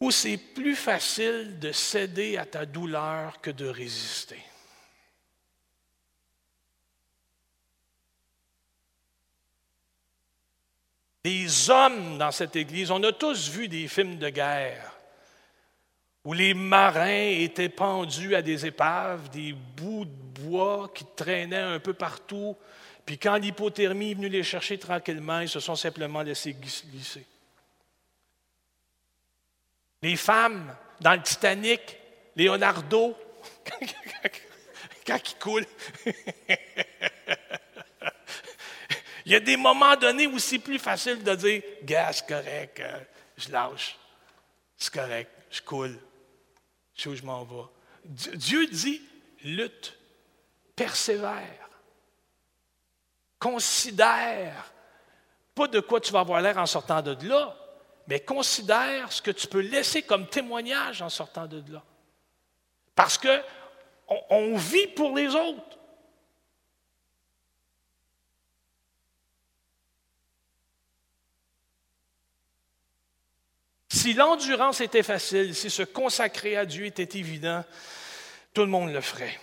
où 0.00 0.10
c'est 0.10 0.36
plus 0.36 0.74
facile 0.74 1.60
de 1.60 1.70
céder 1.70 2.36
à 2.36 2.44
ta 2.44 2.66
douleur 2.66 3.40
que 3.40 3.50
de 3.50 3.66
résister. 3.66 4.42
Les 11.24 11.70
hommes 11.70 12.18
dans 12.18 12.32
cette 12.32 12.56
Église, 12.56 12.90
on 12.90 13.02
a 13.04 13.12
tous 13.12 13.48
vu 13.48 13.68
des 13.68 13.86
films 13.86 14.18
de 14.18 14.28
guerre 14.28 14.91
où 16.24 16.32
les 16.32 16.54
marins 16.54 17.30
étaient 17.30 17.68
pendus 17.68 18.34
à 18.34 18.42
des 18.42 18.64
épaves, 18.64 19.28
des 19.30 19.52
bouts 19.52 20.04
de 20.04 20.40
bois 20.40 20.90
qui 20.94 21.04
traînaient 21.16 21.56
un 21.56 21.80
peu 21.80 21.94
partout. 21.94 22.56
Puis 23.04 23.18
quand 23.18 23.36
l'hypothermie 23.36 24.12
est 24.12 24.14
venue 24.14 24.28
les 24.28 24.44
chercher 24.44 24.78
tranquillement, 24.78 25.40
ils 25.40 25.48
se 25.48 25.58
sont 25.58 25.74
simplement 25.74 26.22
laissés 26.22 26.54
glisser. 26.54 27.26
Les 30.00 30.16
femmes 30.16 30.74
dans 31.00 31.14
le 31.14 31.22
Titanic, 31.22 31.98
Leonardo, 32.36 33.16
quand 35.06 35.16
il 35.28 35.38
coule. 35.38 35.66
il 39.26 39.32
y 39.32 39.34
a 39.34 39.40
des 39.40 39.56
moments 39.56 39.96
donnés 39.96 40.28
où 40.28 40.38
c'est 40.38 40.60
plus 40.60 40.78
facile 40.78 41.24
de 41.24 41.34
dire 41.34 41.62
Gars, 41.82 42.12
c'est 42.12 42.26
correct, 42.26 42.78
euh, 42.80 43.00
je 43.36 43.50
lâche. 43.50 43.98
C'est 44.76 44.94
correct, 44.94 45.30
je 45.50 45.62
coule 45.62 45.98
je 46.94 47.22
m'en 47.22 47.44
vais. 47.44 47.64
Dieu 48.04 48.66
dit, 48.66 49.02
lutte, 49.44 49.98
persévère, 50.76 51.68
considère, 53.38 54.72
pas 55.54 55.68
de 55.68 55.80
quoi 55.80 56.00
tu 56.00 56.12
vas 56.12 56.20
avoir 56.20 56.40
l'air 56.40 56.58
en 56.58 56.66
sortant 56.66 57.02
de 57.02 57.16
là, 57.26 57.56
mais 58.06 58.20
considère 58.20 59.12
ce 59.12 59.22
que 59.22 59.30
tu 59.30 59.46
peux 59.46 59.60
laisser 59.60 60.02
comme 60.02 60.26
témoignage 60.26 61.02
en 61.02 61.08
sortant 61.08 61.46
de 61.46 61.62
là. 61.72 61.82
Parce 62.94 63.18
que 63.18 63.42
on 64.30 64.56
vit 64.56 64.88
pour 64.88 65.16
les 65.16 65.34
autres. 65.34 65.78
Si 73.92 74.14
l'endurance 74.14 74.80
était 74.80 75.02
facile, 75.02 75.54
si 75.54 75.68
se 75.68 75.82
consacrer 75.82 76.56
à 76.56 76.64
Dieu 76.64 76.86
était 76.86 77.18
évident, 77.18 77.62
tout 78.54 78.62
le 78.62 78.68
monde 78.68 78.90
le 78.90 79.02
ferait. 79.02 79.38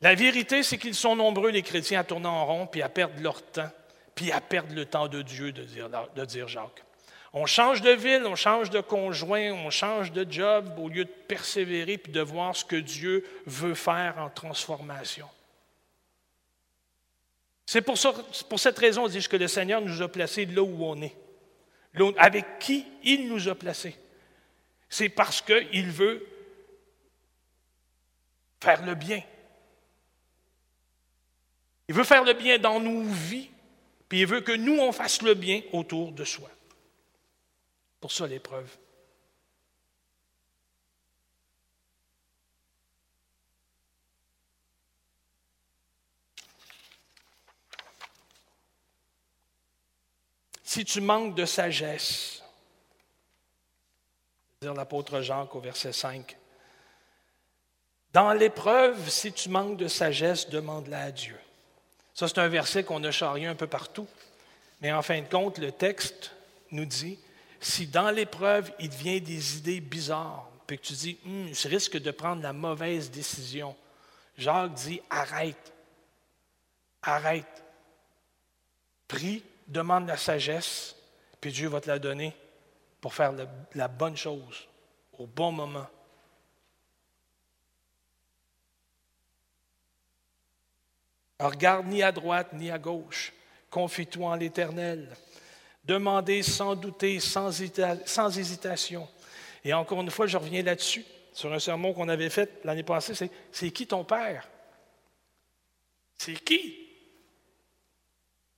La 0.00 0.14
vérité, 0.14 0.62
c'est 0.62 0.78
qu'ils 0.78 0.94
sont 0.94 1.16
nombreux, 1.16 1.50
les 1.50 1.62
chrétiens, 1.62 2.00
à 2.00 2.04
tourner 2.04 2.28
en 2.28 2.46
rond, 2.46 2.66
puis 2.68 2.82
à 2.82 2.88
perdre 2.88 3.20
leur 3.20 3.42
temps, 3.42 3.70
puis 4.14 4.30
à 4.30 4.40
perdre 4.40 4.72
le 4.76 4.84
temps 4.84 5.08
de 5.08 5.22
Dieu, 5.22 5.50
de 5.50 6.24
dire, 6.24 6.46
Jacques. 6.46 6.84
On 7.32 7.44
change 7.44 7.82
de 7.82 7.90
ville, 7.90 8.22
on 8.26 8.36
change 8.36 8.70
de 8.70 8.80
conjoint, 8.80 9.50
on 9.50 9.70
change 9.70 10.12
de 10.12 10.24
job 10.30 10.78
au 10.78 10.88
lieu 10.88 11.04
de 11.04 11.10
persévérer 11.10 11.98
puis 11.98 12.12
de 12.12 12.20
voir 12.20 12.54
ce 12.54 12.64
que 12.64 12.76
Dieu 12.76 13.26
veut 13.46 13.74
faire 13.74 14.18
en 14.18 14.30
transformation. 14.30 15.26
C'est 17.66 17.82
pour, 17.82 17.96
pour, 18.48 18.60
cette 18.60 18.78
raison, 18.78 19.08
dis-je, 19.08 19.28
que 19.28 19.36
le 19.36 19.48
Seigneur 19.48 19.80
nous 19.80 20.00
a 20.00 20.08
placés 20.08 20.46
là 20.46 20.62
où 20.62 20.84
on 20.84 21.02
est 21.02 21.16
avec 22.16 22.58
qui 22.58 22.86
il 23.04 23.28
nous 23.28 23.48
a 23.48 23.54
placés. 23.54 23.96
C'est 24.88 25.08
parce 25.08 25.42
qu'il 25.42 25.90
veut 25.90 26.26
faire 28.60 28.84
le 28.84 28.94
bien. 28.94 29.22
Il 31.88 31.94
veut 31.94 32.04
faire 32.04 32.24
le 32.24 32.32
bien 32.32 32.58
dans 32.58 32.80
nos 32.80 33.02
vies, 33.02 33.50
puis 34.08 34.20
il 34.20 34.26
veut 34.26 34.40
que 34.40 34.52
nous, 34.52 34.78
on 34.78 34.92
fasse 34.92 35.22
le 35.22 35.34
bien 35.34 35.62
autour 35.72 36.12
de 36.12 36.24
soi. 36.24 36.50
Pour 38.00 38.12
ça, 38.12 38.26
l'épreuve. 38.26 38.68
Si 50.72 50.86
tu 50.86 51.02
manques 51.02 51.34
de 51.34 51.44
sagesse, 51.44 52.42
dire 54.62 54.72
l'apôtre 54.72 55.20
Jacques 55.20 55.54
au 55.54 55.60
verset 55.60 55.92
5, 55.92 56.34
dans 58.14 58.32
l'épreuve, 58.32 59.10
si 59.10 59.34
tu 59.34 59.50
manques 59.50 59.76
de 59.76 59.86
sagesse, 59.86 60.48
demande-la 60.48 61.02
à 61.02 61.10
Dieu. 61.10 61.38
Ça, 62.14 62.26
c'est 62.26 62.38
un 62.38 62.48
verset 62.48 62.84
qu'on 62.84 63.04
a 63.04 63.10
charrié 63.10 63.46
un 63.46 63.54
peu 63.54 63.66
partout. 63.66 64.06
Mais 64.80 64.90
en 64.92 65.02
fin 65.02 65.20
de 65.20 65.28
compte, 65.28 65.58
le 65.58 65.72
texte 65.72 66.32
nous 66.70 66.86
dit, 66.86 67.18
si 67.60 67.86
dans 67.86 68.10
l'épreuve, 68.10 68.72
il 68.78 68.88
vient 68.88 69.20
des 69.20 69.58
idées 69.58 69.80
bizarres, 69.80 70.48
puis 70.66 70.78
que 70.78 70.84
tu 70.84 70.94
dis, 70.94 71.18
hum, 71.26 71.52
je 71.52 71.68
risque 71.68 71.98
de 71.98 72.10
prendre 72.10 72.40
la 72.40 72.54
mauvaise 72.54 73.10
décision, 73.10 73.76
Jacques 74.38 74.72
dit, 74.72 75.02
arrête, 75.10 75.70
arrête, 77.02 77.62
prie 79.06 79.44
demande 79.72 80.06
la 80.06 80.16
sagesse, 80.16 80.94
puis 81.40 81.50
Dieu 81.50 81.68
va 81.68 81.80
te 81.80 81.88
la 81.88 81.98
donner 81.98 82.36
pour 83.00 83.14
faire 83.14 83.32
la, 83.74 83.88
bonne 83.88 84.16
chose 84.16 84.68
au 85.18 85.26
bon 85.26 85.50
moment. 85.50 85.86
regarde 91.40 91.86
ni 91.86 92.04
à 92.04 92.12
droite 92.12 92.52
ni 92.52 92.70
à 92.70 92.78
gauche. 92.78 93.32
Confie-toi 93.68 94.28
en 94.28 94.36
l'Éternel. 94.36 95.08
Demandez 95.84 96.44
sans 96.44 96.76
douter, 96.76 97.18
sans, 97.18 97.50
sans, 98.04 98.38
hésitation. 98.38 99.08
Et 99.64 99.72
encore 99.72 100.00
une 100.02 100.10
fois, 100.10 100.28
je 100.28 100.36
reviens 100.36 100.62
là-dessus, 100.62 101.04
sur 101.32 101.52
un 101.52 101.58
sermon 101.58 101.92
qu'on 101.92 102.08
avait 102.08 102.30
fait 102.30 102.60
l'année 102.62 102.84
passée, 102.84 103.28
c'est 103.50 103.70
qui 103.72 103.88
ton 103.88 104.04
Père? 104.04 104.48
C'est 106.16 106.34
qui? 106.34 106.81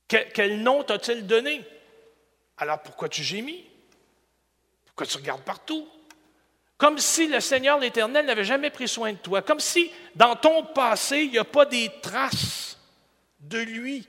Quel, 0.07 0.61
nom 0.61 0.83
t'a-t-il 0.83 1.25
donné? 1.25 1.65
Alors 2.57 2.81
pourquoi 2.81 3.09
tu 3.09 3.23
gémis? 3.23 3.65
Pourquoi 4.85 5.05
tu 5.05 5.17
regardes 5.17 5.43
partout? 5.43 5.87
Comme 6.77 6.99
si 6.99 7.27
le 7.27 7.39
Seigneur 7.39 7.79
l'Éternel 7.79 8.25
n'avait 8.25 8.43
jamais 8.43 8.69
pris 8.69 8.87
soin 8.87 9.13
de 9.13 9.17
toi. 9.17 9.41
Comme 9.41 9.59
si 9.59 9.91
dans 10.15 10.35
ton 10.35 10.63
passé, 10.63 11.21
il 11.21 11.31
n'y 11.31 11.37
a 11.37 11.43
pas 11.43 11.65
des 11.65 11.89
traces 12.01 12.77
de 13.39 13.59
lui. 13.59 14.07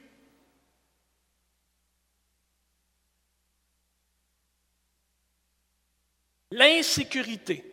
L'insécurité, 6.51 7.65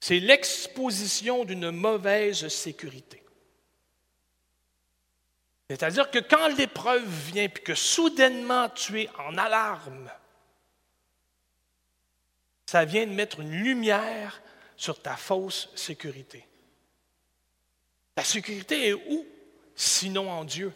c'est 0.00 0.20
l'exposition 0.20 1.44
d'une 1.44 1.70
mauvaise 1.70 2.48
sécurité. 2.48 3.21
C'est-à-dire 5.72 6.10
que 6.10 6.18
quand 6.18 6.48
l'épreuve 6.48 7.02
vient, 7.32 7.48
puis 7.48 7.64
que 7.64 7.74
soudainement 7.74 8.68
tu 8.68 9.00
es 9.00 9.08
en 9.18 9.38
alarme, 9.38 10.10
Ça 12.66 12.84
vient 12.84 13.06
de 13.06 13.12
mettre 13.12 13.40
une 13.40 13.50
lumière 13.50 14.42
sur 14.76 15.00
ta 15.00 15.16
fausse 15.16 15.70
sécurité. 15.74 16.46
La 18.16 18.24
sécurité 18.24 18.88
est 18.88 18.92
où, 18.94 19.26
sinon 19.74 20.30
en 20.30 20.44
Dieu? 20.44 20.72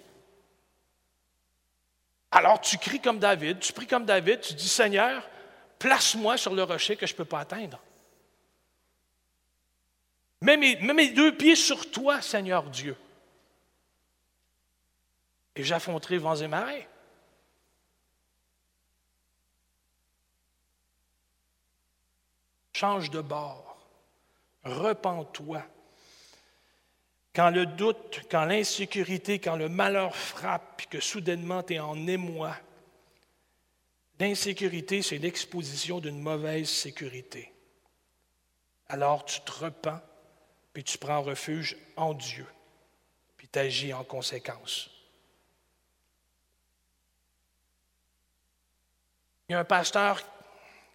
Alors 2.31 2.61
tu 2.61 2.77
cries 2.77 3.01
comme 3.01 3.19
David, 3.19 3.61
tu 3.61 3.73
pries 3.73 3.87
comme 3.87 4.05
David, 4.05 4.41
tu 4.41 4.55
dis 4.55 4.69
Seigneur, 4.69 5.27
place-moi 5.79 6.37
sur 6.37 6.55
le 6.55 6.63
rocher 6.65 6.97
que 6.97 7.07
je 7.07 7.13
ne 7.13 7.19
peux 7.19 7.25
pas 7.25 7.41
atteindre. 7.41 7.81
Mets 10.43 10.57
mets 10.57 10.93
mes, 10.95 11.09
deux 11.09 11.35
pieds 11.35 11.57
sur 11.57 11.91
toi, 11.91 12.21
Seigneur 12.21 12.65
Dieu. 12.65 12.97
Et 15.57 15.65
j'affronterai 15.65 16.19
vents 16.19 16.37
et 16.37 16.49
marées. 16.49 16.87
Change 22.75 23.11
de 23.11 23.23
bord. 23.23 23.79
Repends-toi. 24.65 25.63
Quand 27.35 27.51
le 27.51 27.65
doute, 27.65 28.21
quand 28.31 28.45
l'insécurité, 28.45 29.39
quand 29.39 29.57
le 29.57 29.69
malheur 29.69 30.15
frappe, 30.15 30.87
que 30.91 31.01
soudainement 31.01 31.63
tu 31.63 31.75
es 31.75 31.79
en 31.79 32.07
émoi, 32.07 32.55
l'insécurité, 34.19 35.03
c'est 35.03 35.19
l'exposition 35.19 36.01
d'une 36.01 36.21
mauvaise 36.21 36.69
sécurité. 36.69 37.53
Alors 38.89 39.25
tu 39.25 39.41
te 39.41 39.53
repens, 39.53 40.01
puis 40.73 40.85
tu 40.85 40.99
prends 40.99 41.23
refuge 41.23 41.77
en 41.97 42.15
Dieu, 42.15 42.47
puis 43.37 43.49
tu 43.49 43.59
agis 43.59 43.93
en 43.93 44.05
conséquence. 44.05 44.96
Il 49.49 49.53
y 49.53 49.55
a 49.55 49.61
un 49.61 49.65
pasteur 49.65 50.21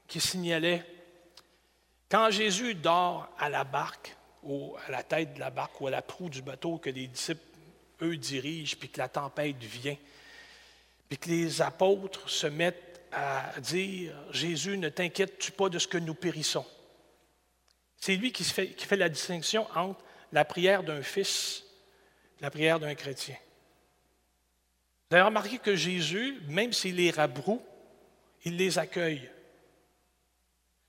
qui 0.08 0.20
signalait 0.20 0.86
quand 2.10 2.30
Jésus 2.30 2.76
dort 2.76 3.30
à 3.40 3.50
la 3.50 3.64
barque, 3.64 4.16
ou 4.44 4.76
à 4.86 4.92
la 4.92 5.04
tête 5.04 5.36
de 5.36 5.40
la 5.40 5.50
barque 5.50 5.80
ou 5.80 5.88
à 5.88 5.92
la 5.92 6.02
proue 6.02 6.30
du 6.30 6.42
bateau 6.42 6.78
que 6.78 6.90
les 6.90 7.08
disciples, 7.08 7.42
eux, 8.02 8.18
dirigent, 8.18 8.76
puis 8.78 8.90
que 8.90 8.98
la 8.98 9.08
tempête 9.08 9.58
vient, 9.58 9.96
puis 11.08 11.18
que 11.18 11.30
les 11.30 11.62
apôtres 11.62 12.30
se 12.30 12.48
mettent 12.48 13.02
à 13.14 13.60
dire, 13.60 14.14
Jésus, 14.32 14.78
ne 14.78 14.90
t'inquiètes-tu 14.90 15.54
pas 15.54 15.70
de 15.70 15.80
ce 15.80 15.88
que 15.88 15.98
nous 15.98 16.14
périssons? 16.14 16.66
C'est 17.96 18.16
lui 18.16 18.32
qui 18.32 18.44
fait, 18.44 18.96
la 18.98 19.10
distinction 19.10 19.68
entre 19.76 20.04
la 20.34 20.44
prière 20.44 20.84
d'un 20.84 21.04
fils 21.04 21.64
et 22.40 22.44
la 22.44 22.50
prière 22.50 22.80
d'un 22.80 22.96
chrétien. 22.96 23.36
Vous 25.10 25.16
avez 25.16 25.26
remarqué 25.26 25.60
que 25.60 25.76
Jésus, 25.76 26.42
même 26.48 26.74
s'il 26.74 26.96
les 26.96 27.12
rabroue, 27.12 27.64
il 28.44 28.58
les 28.58 28.78
accueille. 28.78 29.30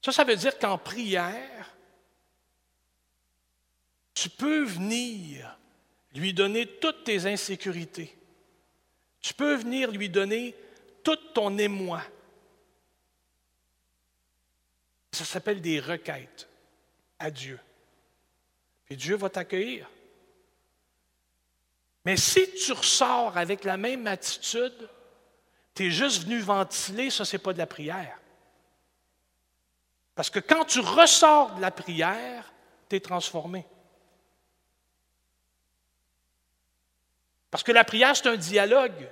Ça, 0.05 0.13
ça 0.13 0.25
veut 0.25 0.37
dire 0.37 0.59
qu'en 0.59 0.79
prière, 0.79 1.77
tu 4.15 4.29
peux 4.29 4.65
venir 4.65 5.59
lui 6.15 6.35
donner 6.35 6.67
toutes 6.67 7.05
tes 7.05 7.27
insécurités. 7.27 8.17
Tu 9.21 9.35
peux 9.35 9.55
venir 9.55 9.91
lui 9.91 10.09
donner 10.09 10.55
tout 11.03 11.17
ton 11.35 11.57
émoi. 11.57 12.03
Ça 15.13 15.25
s'appelle 15.25 15.61
des 15.61 15.79
requêtes 15.79 16.49
à 17.19 17.31
Dieu. 17.31 17.59
Et 18.91 18.97
Dieu 18.97 19.17
va 19.17 19.31
t'accueillir. 19.31 19.89
Mais 22.05 22.17
si 22.17 22.53
tu 22.55 22.73
ressors 22.73 23.37
avec 23.37 23.65
la 23.65 23.77
même 23.77 24.07
attitude, 24.07 24.89
tu 25.75 25.87
es 25.87 25.91
juste 25.91 26.25
venu 26.25 26.39
ventiler, 26.41 27.11
ça, 27.11 27.25
ce 27.25 27.37
pas 27.37 27.53
de 27.53 27.59
la 27.59 27.67
prière. 27.67 28.19
Parce 30.15 30.31
que 30.31 30.39
quand 30.39 30.65
tu 30.65 30.81
ressors 30.81 31.55
de 31.55 31.61
la 31.61 31.71
prière, 31.71 32.53
tu 32.89 32.97
es 32.97 33.01
transformé. 33.01 33.67
Parce 37.51 37.63
que 37.63 37.73
la 37.73 37.85
prière, 37.85 38.17
c'est 38.17 38.29
un 38.29 38.37
dialogue. 38.37 39.11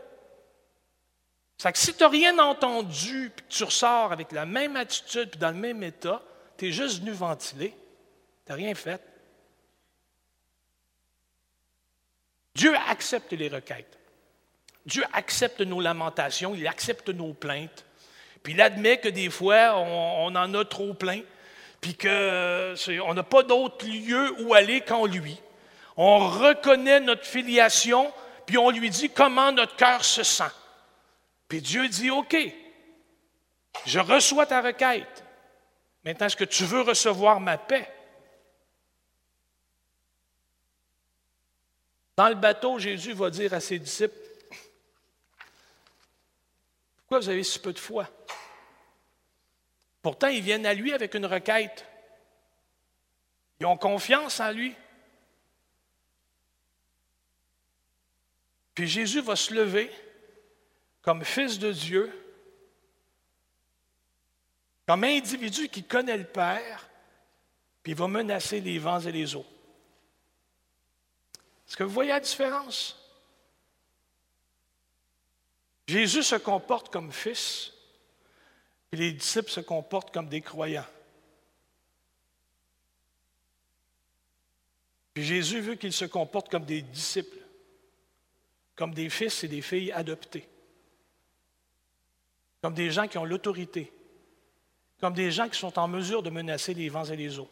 C'est 1.56 1.72
que 1.72 1.78
si 1.78 1.94
tu 1.94 2.02
n'as 2.02 2.08
rien 2.08 2.38
entendu, 2.38 3.30
puis 3.36 3.46
que 3.46 3.52
tu 3.52 3.64
ressors 3.64 4.12
avec 4.12 4.32
la 4.32 4.46
même 4.46 4.76
attitude, 4.76 5.30
puis 5.30 5.38
dans 5.38 5.50
le 5.50 5.60
même 5.60 5.82
état, 5.82 6.22
tu 6.56 6.68
es 6.68 6.72
juste 6.72 7.00
venu 7.00 7.12
ventiler. 7.12 7.76
Tu 8.46 8.52
n'as 8.52 8.56
rien 8.56 8.74
fait. 8.74 9.02
Dieu 12.54 12.74
accepte 12.76 13.32
les 13.32 13.48
requêtes. 13.48 13.99
Dieu 14.90 15.04
accepte 15.12 15.60
nos 15.60 15.80
lamentations, 15.80 16.54
il 16.54 16.66
accepte 16.66 17.08
nos 17.10 17.32
plaintes. 17.32 17.84
Puis 18.42 18.54
il 18.54 18.60
admet 18.60 18.98
que 18.98 19.08
des 19.08 19.30
fois, 19.30 19.76
on, 19.76 20.34
en 20.34 20.54
a 20.54 20.64
trop 20.64 20.94
plein, 20.94 21.20
puis 21.80 21.96
qu'on 21.96 23.14
n'a 23.14 23.22
pas 23.22 23.44
d'autre 23.44 23.86
lieu 23.86 24.34
où 24.42 24.52
aller 24.52 24.80
qu'en 24.80 25.06
lui. 25.06 25.40
On 25.96 26.18
reconnaît 26.28 26.98
notre 26.98 27.24
filiation, 27.24 28.12
puis 28.46 28.58
on 28.58 28.70
lui 28.70 28.90
dit 28.90 29.10
comment 29.10 29.52
notre 29.52 29.76
cœur 29.76 30.04
se 30.04 30.24
sent. 30.24 30.52
Puis 31.48 31.62
Dieu 31.62 31.88
dit, 31.88 32.10
OK, 32.10 32.36
je 33.86 34.00
reçois 34.00 34.46
ta 34.46 34.60
requête. 34.60 35.24
Maintenant, 36.04 36.26
est-ce 36.26 36.36
que 36.36 36.44
tu 36.44 36.64
veux 36.64 36.80
recevoir 36.80 37.38
ma 37.38 37.58
paix? 37.58 37.88
Dans 42.16 42.28
le 42.28 42.34
bateau, 42.34 42.78
Jésus 42.78 43.12
va 43.12 43.30
dire 43.30 43.54
à 43.54 43.60
ses 43.60 43.78
disciples, 43.78 44.29
pourquoi 47.10 47.24
vous 47.24 47.30
avez 47.30 47.42
si 47.42 47.58
peu 47.58 47.72
de 47.72 47.78
foi? 47.80 48.08
Pourtant, 50.00 50.28
ils 50.28 50.40
viennent 50.40 50.64
à 50.64 50.74
lui 50.74 50.92
avec 50.92 51.12
une 51.14 51.26
requête. 51.26 51.84
Ils 53.58 53.66
ont 53.66 53.76
confiance 53.76 54.38
en 54.38 54.52
lui. 54.52 54.76
Puis 58.76 58.86
Jésus 58.86 59.20
va 59.22 59.34
se 59.34 59.52
lever 59.52 59.90
comme 61.02 61.24
fils 61.24 61.58
de 61.58 61.72
Dieu, 61.72 62.12
comme 64.86 65.02
individu 65.02 65.68
qui 65.68 65.82
connaît 65.82 66.16
le 66.16 66.26
Père, 66.26 66.88
puis 67.82 67.90
il 67.90 67.98
va 67.98 68.06
menacer 68.06 68.60
les 68.60 68.78
vents 68.78 69.00
et 69.00 69.10
les 69.10 69.34
eaux. 69.34 69.46
Est-ce 71.66 71.76
que 71.76 71.82
vous 71.82 71.90
voyez 71.90 72.10
la 72.10 72.20
différence? 72.20 72.99
Jésus 75.90 76.22
se 76.22 76.36
comporte 76.36 76.92
comme 76.92 77.10
fils, 77.10 77.72
et 78.92 78.96
les 78.96 79.10
disciples 79.10 79.50
se 79.50 79.58
comportent 79.58 80.14
comme 80.14 80.28
des 80.28 80.40
croyants. 80.40 80.86
Puis 85.12 85.24
Jésus 85.24 85.58
veut 85.58 85.74
qu'ils 85.74 85.92
se 85.92 86.04
comportent 86.04 86.48
comme 86.48 86.64
des 86.64 86.82
disciples, 86.82 87.44
comme 88.76 88.94
des 88.94 89.10
fils 89.10 89.42
et 89.42 89.48
des 89.48 89.62
filles 89.62 89.90
adoptés, 89.90 90.48
comme 92.62 92.74
des 92.74 92.92
gens 92.92 93.08
qui 93.08 93.18
ont 93.18 93.24
l'autorité, 93.24 93.92
comme 95.00 95.14
des 95.14 95.32
gens 95.32 95.48
qui 95.48 95.58
sont 95.58 95.76
en 95.76 95.88
mesure 95.88 96.22
de 96.22 96.30
menacer 96.30 96.72
les 96.72 96.88
vents 96.88 97.06
et 97.06 97.16
les 97.16 97.36
eaux, 97.40 97.50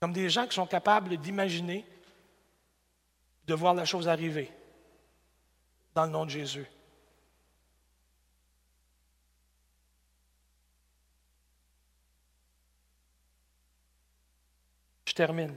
comme 0.00 0.12
des 0.12 0.30
gens 0.30 0.48
qui 0.48 0.56
sont 0.56 0.66
capables 0.66 1.16
d'imaginer, 1.16 1.86
de 3.46 3.54
voir 3.54 3.72
la 3.72 3.84
chose 3.84 4.08
arriver 4.08 4.50
dans 5.96 6.04
le 6.04 6.10
nom 6.10 6.26
de 6.26 6.30
Jésus. 6.30 6.66
Je 15.06 15.14
termine. 15.14 15.56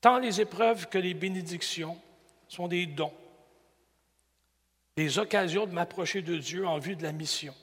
Tant 0.00 0.18
les 0.18 0.40
épreuves 0.40 0.88
que 0.88 0.96
les 0.96 1.12
bénédictions 1.12 2.00
sont 2.48 2.68
des 2.68 2.86
dons, 2.86 3.12
des 4.96 5.18
occasions 5.18 5.66
de 5.66 5.72
m'approcher 5.72 6.22
de 6.22 6.38
Dieu 6.38 6.66
en 6.66 6.78
vue 6.78 6.96
de 6.96 7.02
la 7.02 7.12
mission. 7.12 7.54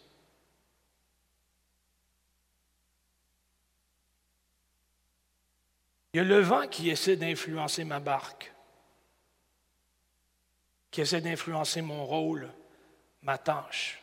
Il 6.14 6.18
y 6.18 6.20
a 6.20 6.24
le 6.24 6.42
vent 6.42 6.68
qui 6.68 6.92
essaie 6.92 7.18
d'influencer 7.18 7.84
ma 7.86 8.00
barque 8.00 8.54
qui 10.92 11.02
essaie 11.02 11.22
d'influencer 11.22 11.82
mon 11.82 12.06
rôle, 12.06 12.50
ma 13.22 13.38
tâche, 13.38 14.02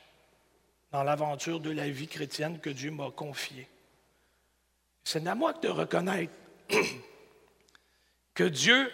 dans 0.92 1.02
l'aventure 1.02 1.60
de 1.60 1.70
la 1.70 1.88
vie 1.88 2.08
chrétienne 2.08 2.60
que 2.60 2.70
Dieu 2.70 2.90
m'a 2.90 3.10
confiée. 3.10 3.68
C'est 5.04 5.26
à 5.26 5.34
moi 5.34 5.52
de 5.52 5.68
reconnaître 5.68 6.32
que 8.34 8.44
Dieu 8.44 8.90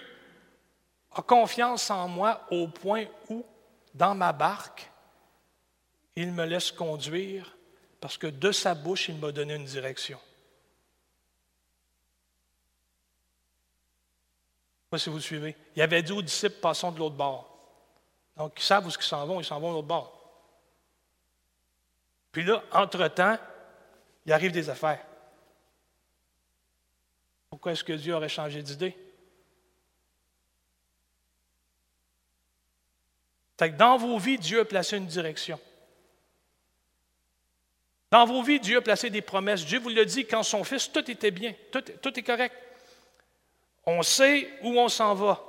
a 1.14 1.22
confiance 1.22 1.90
en 1.90 2.08
moi 2.08 2.46
au 2.50 2.68
point 2.68 3.06
où, 3.28 3.44
dans 3.94 4.14
ma 4.14 4.32
barque, 4.32 4.90
il 6.16 6.32
me 6.32 6.44
laisse 6.44 6.72
conduire 6.72 7.56
parce 8.00 8.18
que 8.18 8.26
de 8.26 8.52
sa 8.52 8.74
bouche, 8.74 9.08
il 9.08 9.16
m'a 9.16 9.32
donné 9.32 9.54
une 9.54 9.64
direction. 9.64 10.18
Pas 14.90 14.98
si 14.98 15.08
vous 15.08 15.20
suivez. 15.20 15.56
Il 15.74 15.82
avait 15.82 16.02
dit 16.02 16.12
aux 16.12 16.20
disciples, 16.20 16.60
passons 16.60 16.92
de 16.92 16.98
l'autre 16.98 17.16
bord. 17.16 17.51
Donc, 18.36 18.54
ils 18.58 18.64
savent 18.64 18.86
où 18.86 18.90
ils 18.90 19.02
s'en 19.02 19.26
vont, 19.26 19.40
ils 19.40 19.44
s'en 19.44 19.60
vont 19.60 19.72
l'autre 19.72 19.86
bord. 19.86 20.18
Puis 22.32 22.44
là, 22.44 22.62
entre-temps, 22.72 23.38
il 24.24 24.32
arrive 24.32 24.52
des 24.52 24.70
affaires. 24.70 25.04
Pourquoi 27.50 27.72
est-ce 27.72 27.84
que 27.84 27.92
Dieu 27.92 28.14
aurait 28.14 28.28
changé 28.28 28.62
d'idée? 28.62 28.96
dans 33.70 33.96
vos 33.96 34.18
vies, 34.18 34.38
Dieu 34.38 34.60
a 34.60 34.64
placé 34.64 34.96
une 34.96 35.06
direction. 35.06 35.60
Dans 38.10 38.26
vos 38.26 38.42
vies, 38.42 38.58
Dieu 38.58 38.78
a 38.78 38.82
placé 38.82 39.08
des 39.08 39.22
promesses. 39.22 39.64
Dieu 39.64 39.78
vous 39.78 39.88
l'a 39.88 40.04
dit 40.04 40.26
quand 40.26 40.42
son 40.42 40.64
Fils, 40.64 40.90
tout 40.90 41.08
était 41.08 41.30
bien, 41.30 41.54
tout, 41.70 41.80
tout 41.80 42.18
est 42.18 42.22
correct. 42.22 42.54
On 43.86 44.02
sait 44.02 44.50
où 44.62 44.78
on 44.78 44.88
s'en 44.88 45.14
va. 45.14 45.40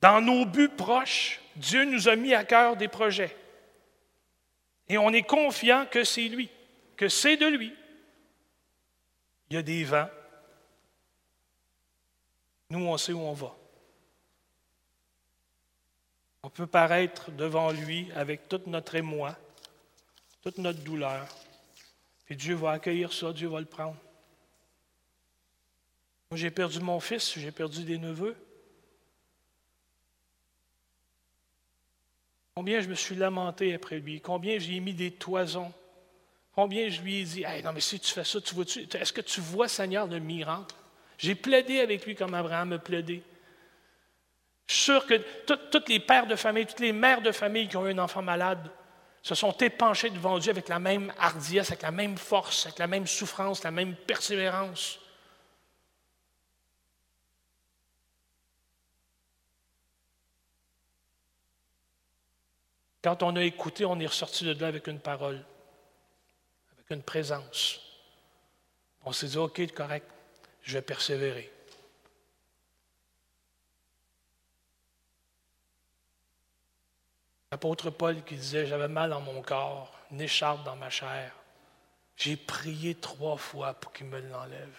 Dans 0.00 0.20
nos 0.20 0.46
buts 0.46 0.68
proches, 0.68 1.40
Dieu 1.56 1.84
nous 1.84 2.08
a 2.08 2.16
mis 2.16 2.34
à 2.34 2.44
cœur 2.44 2.76
des 2.76 2.88
projets. 2.88 3.36
Et 4.88 4.96
on 4.98 5.10
est 5.10 5.22
confiant 5.22 5.86
que 5.86 6.04
c'est 6.04 6.28
lui, 6.28 6.50
que 6.96 7.08
c'est 7.08 7.36
de 7.36 7.46
lui. 7.46 7.74
Il 9.50 9.54
y 9.54 9.56
a 9.56 9.62
des 9.62 9.84
vents. 9.84 10.08
Nous, 12.70 12.80
on 12.80 12.96
sait 12.96 13.12
où 13.12 13.20
on 13.20 13.32
va. 13.32 13.54
On 16.42 16.48
peut 16.48 16.66
paraître 16.66 17.30
devant 17.32 17.70
lui 17.70 18.10
avec 18.14 18.48
toute 18.48 18.66
notre 18.66 18.94
émoi, 18.94 19.36
toute 20.40 20.58
notre 20.58 20.80
douleur. 20.80 21.26
Et 22.28 22.34
Dieu 22.34 22.54
va 22.54 22.72
accueillir 22.72 23.12
ça, 23.12 23.32
Dieu 23.32 23.48
va 23.48 23.60
le 23.60 23.66
prendre. 23.66 23.96
Moi, 26.30 26.38
j'ai 26.38 26.50
perdu 26.50 26.80
mon 26.80 27.00
fils, 27.00 27.38
j'ai 27.38 27.50
perdu 27.50 27.84
des 27.84 27.98
neveux. 27.98 28.36
Combien 32.54 32.80
je 32.80 32.88
me 32.88 32.94
suis 32.94 33.14
lamenté 33.14 33.74
après 33.74 33.98
lui, 33.98 34.20
combien 34.20 34.58
j'ai 34.58 34.80
mis 34.80 34.92
des 34.92 35.12
toisons, 35.12 35.72
combien 36.54 36.88
je 36.88 37.00
lui 37.00 37.20
ai 37.20 37.24
dit 37.24 37.44
hey, 37.44 37.62
Non, 37.62 37.72
mais 37.72 37.80
si 37.80 38.00
tu 38.00 38.12
fais 38.12 38.24
ça, 38.24 38.40
tu 38.40 38.54
est-ce 38.96 39.12
que 39.12 39.20
tu 39.20 39.40
vois, 39.40 39.68
Seigneur, 39.68 40.06
le 40.06 40.18
miracle? 40.18 40.74
J'ai 41.16 41.34
plaidé 41.34 41.80
avec 41.80 42.06
lui 42.06 42.14
comme 42.14 42.34
Abraham 42.34 42.72
a 42.72 42.78
plaidé. 42.78 43.22
Je 44.66 44.74
suis 44.74 44.84
sûr 44.84 45.06
que 45.06 45.14
tous 45.46 45.82
les 45.88 46.00
pères 46.00 46.26
de 46.26 46.36
famille, 46.36 46.66
toutes 46.66 46.80
les 46.80 46.92
mères 46.92 47.22
de 47.22 47.32
famille 47.32 47.68
qui 47.68 47.76
ont 47.76 47.86
eu 47.86 47.92
un 47.92 47.98
enfant 47.98 48.22
malade 48.22 48.70
se 49.22 49.34
sont 49.34 49.52
épanchés 49.58 50.10
devant 50.10 50.38
Dieu 50.38 50.50
avec 50.50 50.68
la 50.68 50.78
même 50.78 51.12
hardiesse, 51.18 51.70
avec 51.70 51.82
la 51.82 51.90
même 51.90 52.16
force, 52.16 52.66
avec 52.66 52.78
la 52.78 52.86
même 52.86 53.06
souffrance, 53.06 53.62
la 53.64 53.70
même 53.70 53.94
persévérance. 53.94 54.98
Quand 63.02 63.22
on 63.22 63.34
a 63.36 63.42
écouté, 63.42 63.84
on 63.84 63.98
est 63.98 64.06
ressorti 64.06 64.44
de 64.44 64.52
là 64.52 64.68
avec 64.68 64.86
une 64.86 65.00
parole, 65.00 65.42
avec 66.74 66.90
une 66.90 67.02
présence. 67.02 67.80
On 69.04 69.12
s'est 69.12 69.28
dit, 69.28 69.38
OK, 69.38 69.72
correct, 69.72 70.06
je 70.62 70.74
vais 70.74 70.82
persévérer. 70.82 71.50
L'apôtre 77.50 77.90
Paul 77.90 78.22
qui 78.22 78.36
disait, 78.36 78.66
j'avais 78.66 78.86
mal 78.86 79.10
dans 79.10 79.20
mon 79.20 79.42
corps, 79.42 79.92
une 80.12 80.20
écharpe 80.20 80.62
dans 80.64 80.76
ma 80.76 80.90
chair. 80.90 81.34
J'ai 82.16 82.36
prié 82.36 82.94
trois 82.94 83.36
fois 83.36 83.74
pour 83.74 83.92
qu'il 83.92 84.06
me 84.06 84.20
l'enlève. 84.20 84.76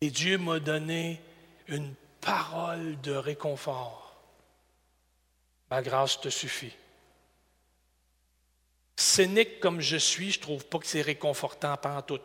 Et 0.00 0.10
Dieu 0.10 0.36
m'a 0.38 0.60
donné 0.60 1.22
une 1.66 1.94
parole 2.20 3.00
de 3.00 3.12
réconfort. 3.12 4.07
Ma 5.70 5.82
grâce 5.82 6.20
te 6.20 6.28
suffit. 6.28 6.74
Cynique 8.96 9.60
comme 9.60 9.80
je 9.80 9.96
suis, 9.96 10.32
je 10.32 10.38
ne 10.38 10.42
trouve 10.42 10.66
pas 10.66 10.78
que 10.78 10.86
c'est 10.86 11.02
réconfortant 11.02 11.76
pendant 11.76 12.02
tout. 12.02 12.20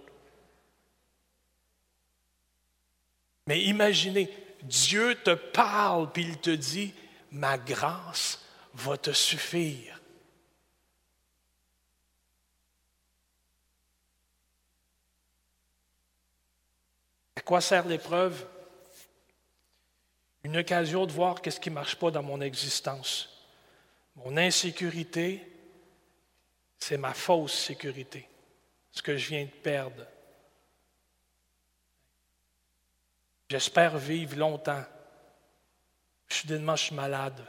Mais 3.48 3.62
imaginez, 3.62 4.30
Dieu 4.64 5.16
te 5.16 5.36
parle, 5.36 6.12
puis 6.12 6.24
il 6.24 6.40
te 6.40 6.50
dit, 6.50 6.94
ma 7.32 7.58
grâce 7.58 8.40
va 8.74 8.98
te 8.98 9.12
suffire. 9.12 10.00
À 17.36 17.42
quoi 17.42 17.60
sert 17.60 17.86
l'épreuve? 17.88 18.48
Une 20.44 20.58
occasion 20.58 21.06
de 21.06 21.12
voir 21.12 21.42
qu'est-ce 21.42 21.60
qui 21.60 21.70
ne 21.70 21.76
marche 21.76 21.96
pas 21.96 22.12
dans 22.12 22.24
mon 22.24 22.40
existence. 22.42 23.33
Mon 24.16 24.38
insécurité, 24.38 25.46
c'est 26.78 26.98
ma 26.98 27.14
fausse 27.14 27.54
sécurité, 27.54 28.28
ce 28.92 29.02
que 29.02 29.18
je 29.18 29.30
viens 29.30 29.46
de 29.46 29.50
perdre. 29.50 30.06
J'espère 33.50 33.98
vivre 33.98 34.38
longtemps. 34.38 34.84
Soudainement, 36.28 36.76
je 36.76 36.86
suis 36.86 36.96
malade. 36.96 37.46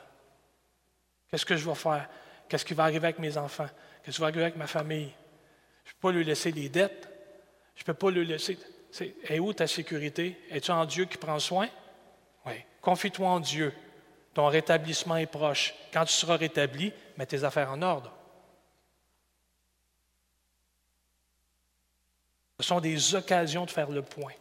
Qu'est-ce 1.31 1.47
que 1.47 1.57
je 1.57 1.69
vais 1.69 1.75
faire? 1.75 2.09
Qu'est-ce 2.49 2.65
qui 2.65 2.75
va 2.75 2.85
arriver 2.85 3.07
avec 3.07 3.19
mes 3.19 3.37
enfants? 3.37 3.69
Qu'est-ce 4.03 4.17
qui 4.17 4.21
va 4.21 4.29
arriver 4.29 4.43
avec 4.43 4.57
ma 4.57 4.67
famille? 4.67 5.13
Je 5.85 5.91
ne 5.91 5.95
peux 5.95 6.09
pas 6.09 6.13
lui 6.13 6.25
laisser 6.25 6.53
des 6.53 6.69
dettes. 6.69 7.09
Je 7.75 7.83
ne 7.83 7.87
peux 7.87 7.95
pas 7.95 8.11
lui 8.11 8.27
laisser. 8.27 8.59
Et 9.29 9.41
où 9.41 9.53
ta 9.53 9.67
sécurité? 9.67 10.39
Es-tu 10.51 10.71
en 10.71 10.85
Dieu 10.85 11.07
qui 11.07 11.17
prend 11.17 11.39
soin? 11.39 11.69
Oui. 12.47 12.55
Confie-toi 12.81 13.27
en 13.27 13.41
Dieu. 13.41 13.73
Ton 14.35 14.49
rétablissement 14.49 15.17
est 15.17 15.27
proche. 15.27 15.75
Quand 15.93 16.05
tu 16.05 16.13
seras 16.13 16.37
rétabli, 16.37 16.93
mets 17.17 17.27
tes 17.27 17.45
affaires 17.45 17.71
en 17.71 17.81
ordre. 17.83 18.13
Ce 22.61 22.67
sont 22.67 22.81
des 22.81 23.15
occasions 23.15 23.65
de 23.65 23.71
faire 23.71 23.91
le 23.91 24.03
point. 24.03 24.33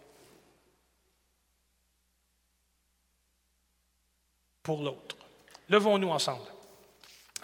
pour 4.63 4.81
l'autre. 4.81 5.15
Levons-nous 5.69 6.09
ensemble. 6.09 6.47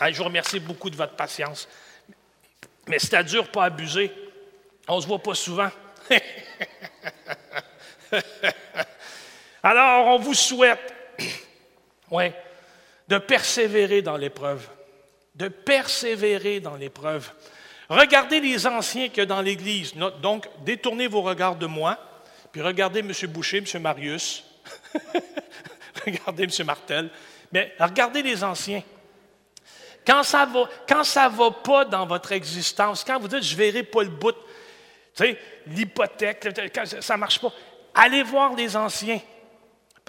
je 0.01 0.17
vous 0.17 0.23
remercie 0.23 0.59
beaucoup 0.61 0.89
de 0.89 0.95
votre 0.95 1.15
patience. 1.15 1.67
Mais 2.87 2.97
c'est 2.97 3.13
à 3.13 3.21
dur, 3.23 3.51
pas 3.51 3.65
abuser. 3.65 4.11
On 4.87 4.95
ne 4.95 5.01
se 5.01 5.07
voit 5.07 5.21
pas 5.21 5.35
souvent. 5.35 5.69
Alors, 9.61 10.07
on 10.07 10.17
vous 10.17 10.33
souhaite, 10.33 10.95
ouais, 12.11 12.33
de 13.07 13.17
persévérer 13.17 14.01
dans 14.01 14.17
l'épreuve. 14.17 14.67
De 15.35 15.47
persévérer 15.47 16.59
dans 16.59 16.75
l'épreuve. 16.75 17.31
Regardez 17.89 18.39
les 18.39 18.67
anciens 18.67 19.09
a 19.17 19.25
dans 19.25 19.41
l'Église. 19.41 19.93
Donc, 20.21 20.47
détournez 20.63 21.07
vos 21.07 21.21
regards 21.21 21.55
de 21.55 21.65
moi, 21.65 21.97
puis 22.51 22.61
regardez 22.61 22.99
M. 22.99 23.11
Boucher, 23.29 23.57
M. 23.57 23.81
Marius. 23.81 24.43
regardez 26.05 26.43
M. 26.43 26.65
Martel, 26.65 27.09
mais 27.51 27.73
regardez 27.79 28.21
les 28.21 28.43
anciens. 28.43 28.83
Quand 30.05 30.23
ça 30.23 30.45
va, 30.45 30.69
quand 30.87 31.03
ça 31.03 31.29
va 31.29 31.51
pas 31.51 31.85
dans 31.85 32.05
votre 32.05 32.31
existence, 32.31 33.03
quand 33.03 33.19
vous 33.19 33.27
dites 33.27 33.43
je 33.43 33.55
verrai 33.55 33.83
pas 33.83 34.03
le 34.03 34.09
bout, 34.09 34.35
l'hypothèque, 35.67 36.47
ça 37.01 37.15
ne 37.15 37.19
marche 37.19 37.39
pas, 37.39 37.51
allez 37.93 38.23
voir 38.23 38.55
les 38.55 38.75
anciens. 38.75 39.19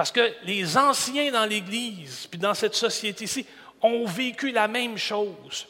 Parce 0.01 0.13
que 0.13 0.35
les 0.45 0.79
anciens 0.79 1.31
dans 1.31 1.45
l'Église, 1.45 2.27
puis 2.27 2.41
dans 2.41 2.55
cette 2.55 2.75
société 2.75 3.27
ci 3.27 3.45
ont 3.83 4.07
vécu 4.07 4.51
la 4.51 4.67
même 4.67 4.97
chose, 4.97 5.69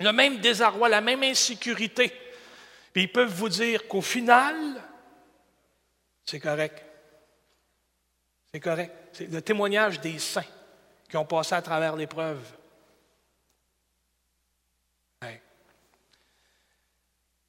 le 0.00 0.10
même 0.10 0.38
désarroi, 0.38 0.88
la 0.88 1.00
même 1.00 1.22
insécurité. 1.22 2.12
Puis 2.92 3.04
ils 3.04 3.12
peuvent 3.12 3.32
vous 3.32 3.48
dire 3.48 3.86
qu'au 3.86 4.02
final, 4.02 4.56
c'est 6.24 6.40
correct. 6.40 6.84
C'est 8.52 8.58
correct. 8.58 8.92
C'est 9.12 9.30
le 9.30 9.40
témoignage 9.40 10.00
des 10.00 10.18
saints 10.18 10.42
qui 11.08 11.16
ont 11.16 11.24
passé 11.24 11.54
à 11.54 11.62
travers 11.62 11.94
l'épreuve. 11.94 12.42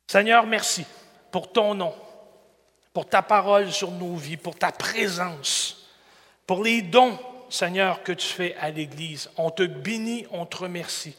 Seigneur, 0.05 0.45
merci 0.45 0.85
pour 1.31 1.51
ton 1.51 1.73
nom, 1.73 1.95
pour 2.93 3.09
ta 3.09 3.23
parole 3.23 3.71
sur 3.71 3.89
nos 3.89 4.15
vies, 4.17 4.37
pour 4.37 4.55
ta 4.55 4.71
présence, 4.71 5.80
pour 6.51 6.65
les 6.65 6.81
dons, 6.81 7.17
Seigneur, 7.49 8.03
que 8.03 8.11
tu 8.11 8.27
fais 8.27 8.55
à 8.55 8.71
l'Église. 8.71 9.29
On 9.37 9.51
te 9.51 9.63
bénit, 9.63 10.27
on 10.31 10.45
te 10.45 10.57
remercie. 10.57 11.15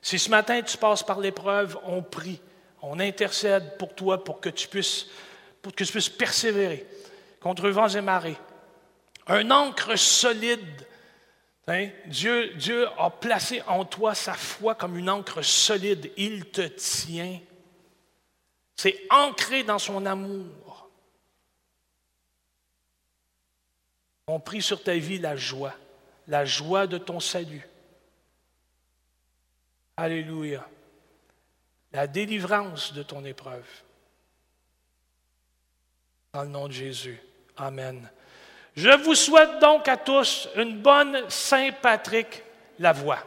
Si 0.00 0.20
ce 0.20 0.30
matin 0.30 0.62
tu 0.62 0.76
passes 0.76 1.02
par 1.02 1.18
l'épreuve, 1.18 1.76
on 1.82 2.00
prie, 2.00 2.40
on 2.80 3.00
intercède 3.00 3.76
pour 3.76 3.92
toi 3.96 4.22
pour 4.22 4.38
que 4.38 4.48
tu 4.48 4.68
puisses, 4.68 5.06
pour 5.62 5.74
que 5.74 5.82
tu 5.82 5.90
puisses 5.90 6.08
persévérer 6.08 6.86
contre 7.40 7.68
vents 7.70 7.88
et 7.88 8.00
marées, 8.00 8.36
un 9.26 9.50
encre 9.50 9.98
solide. 9.98 10.86
Hein? 11.66 11.88
Dieu, 12.06 12.54
Dieu 12.54 12.86
a 12.98 13.10
placé 13.10 13.60
en 13.66 13.84
toi 13.84 14.14
sa 14.14 14.34
foi 14.34 14.76
comme 14.76 14.96
une 14.96 15.10
encre 15.10 15.42
solide. 15.42 16.12
Il 16.16 16.44
te 16.44 16.68
tient. 16.68 17.40
C'est 18.76 18.96
ancré 19.10 19.64
dans 19.64 19.80
son 19.80 20.06
amour. 20.06 20.77
On 24.28 24.38
prie 24.38 24.60
sur 24.60 24.82
ta 24.82 24.94
vie 24.94 25.18
la 25.18 25.36
joie, 25.36 25.74
la 26.26 26.44
joie 26.44 26.86
de 26.86 26.98
ton 26.98 27.18
salut. 27.18 27.66
Alléluia. 29.96 30.68
La 31.92 32.06
délivrance 32.06 32.92
de 32.92 33.02
ton 33.02 33.24
épreuve. 33.24 33.66
Dans 36.34 36.42
le 36.42 36.50
nom 36.50 36.68
de 36.68 36.72
Jésus. 36.72 37.18
Amen. 37.56 38.08
Je 38.76 38.90
vous 39.02 39.14
souhaite 39.14 39.58
donc 39.60 39.88
à 39.88 39.96
tous 39.96 40.48
une 40.56 40.80
bonne 40.80 41.28
Saint-Patrick 41.30 42.44
la 42.78 42.92
voix. 42.92 43.24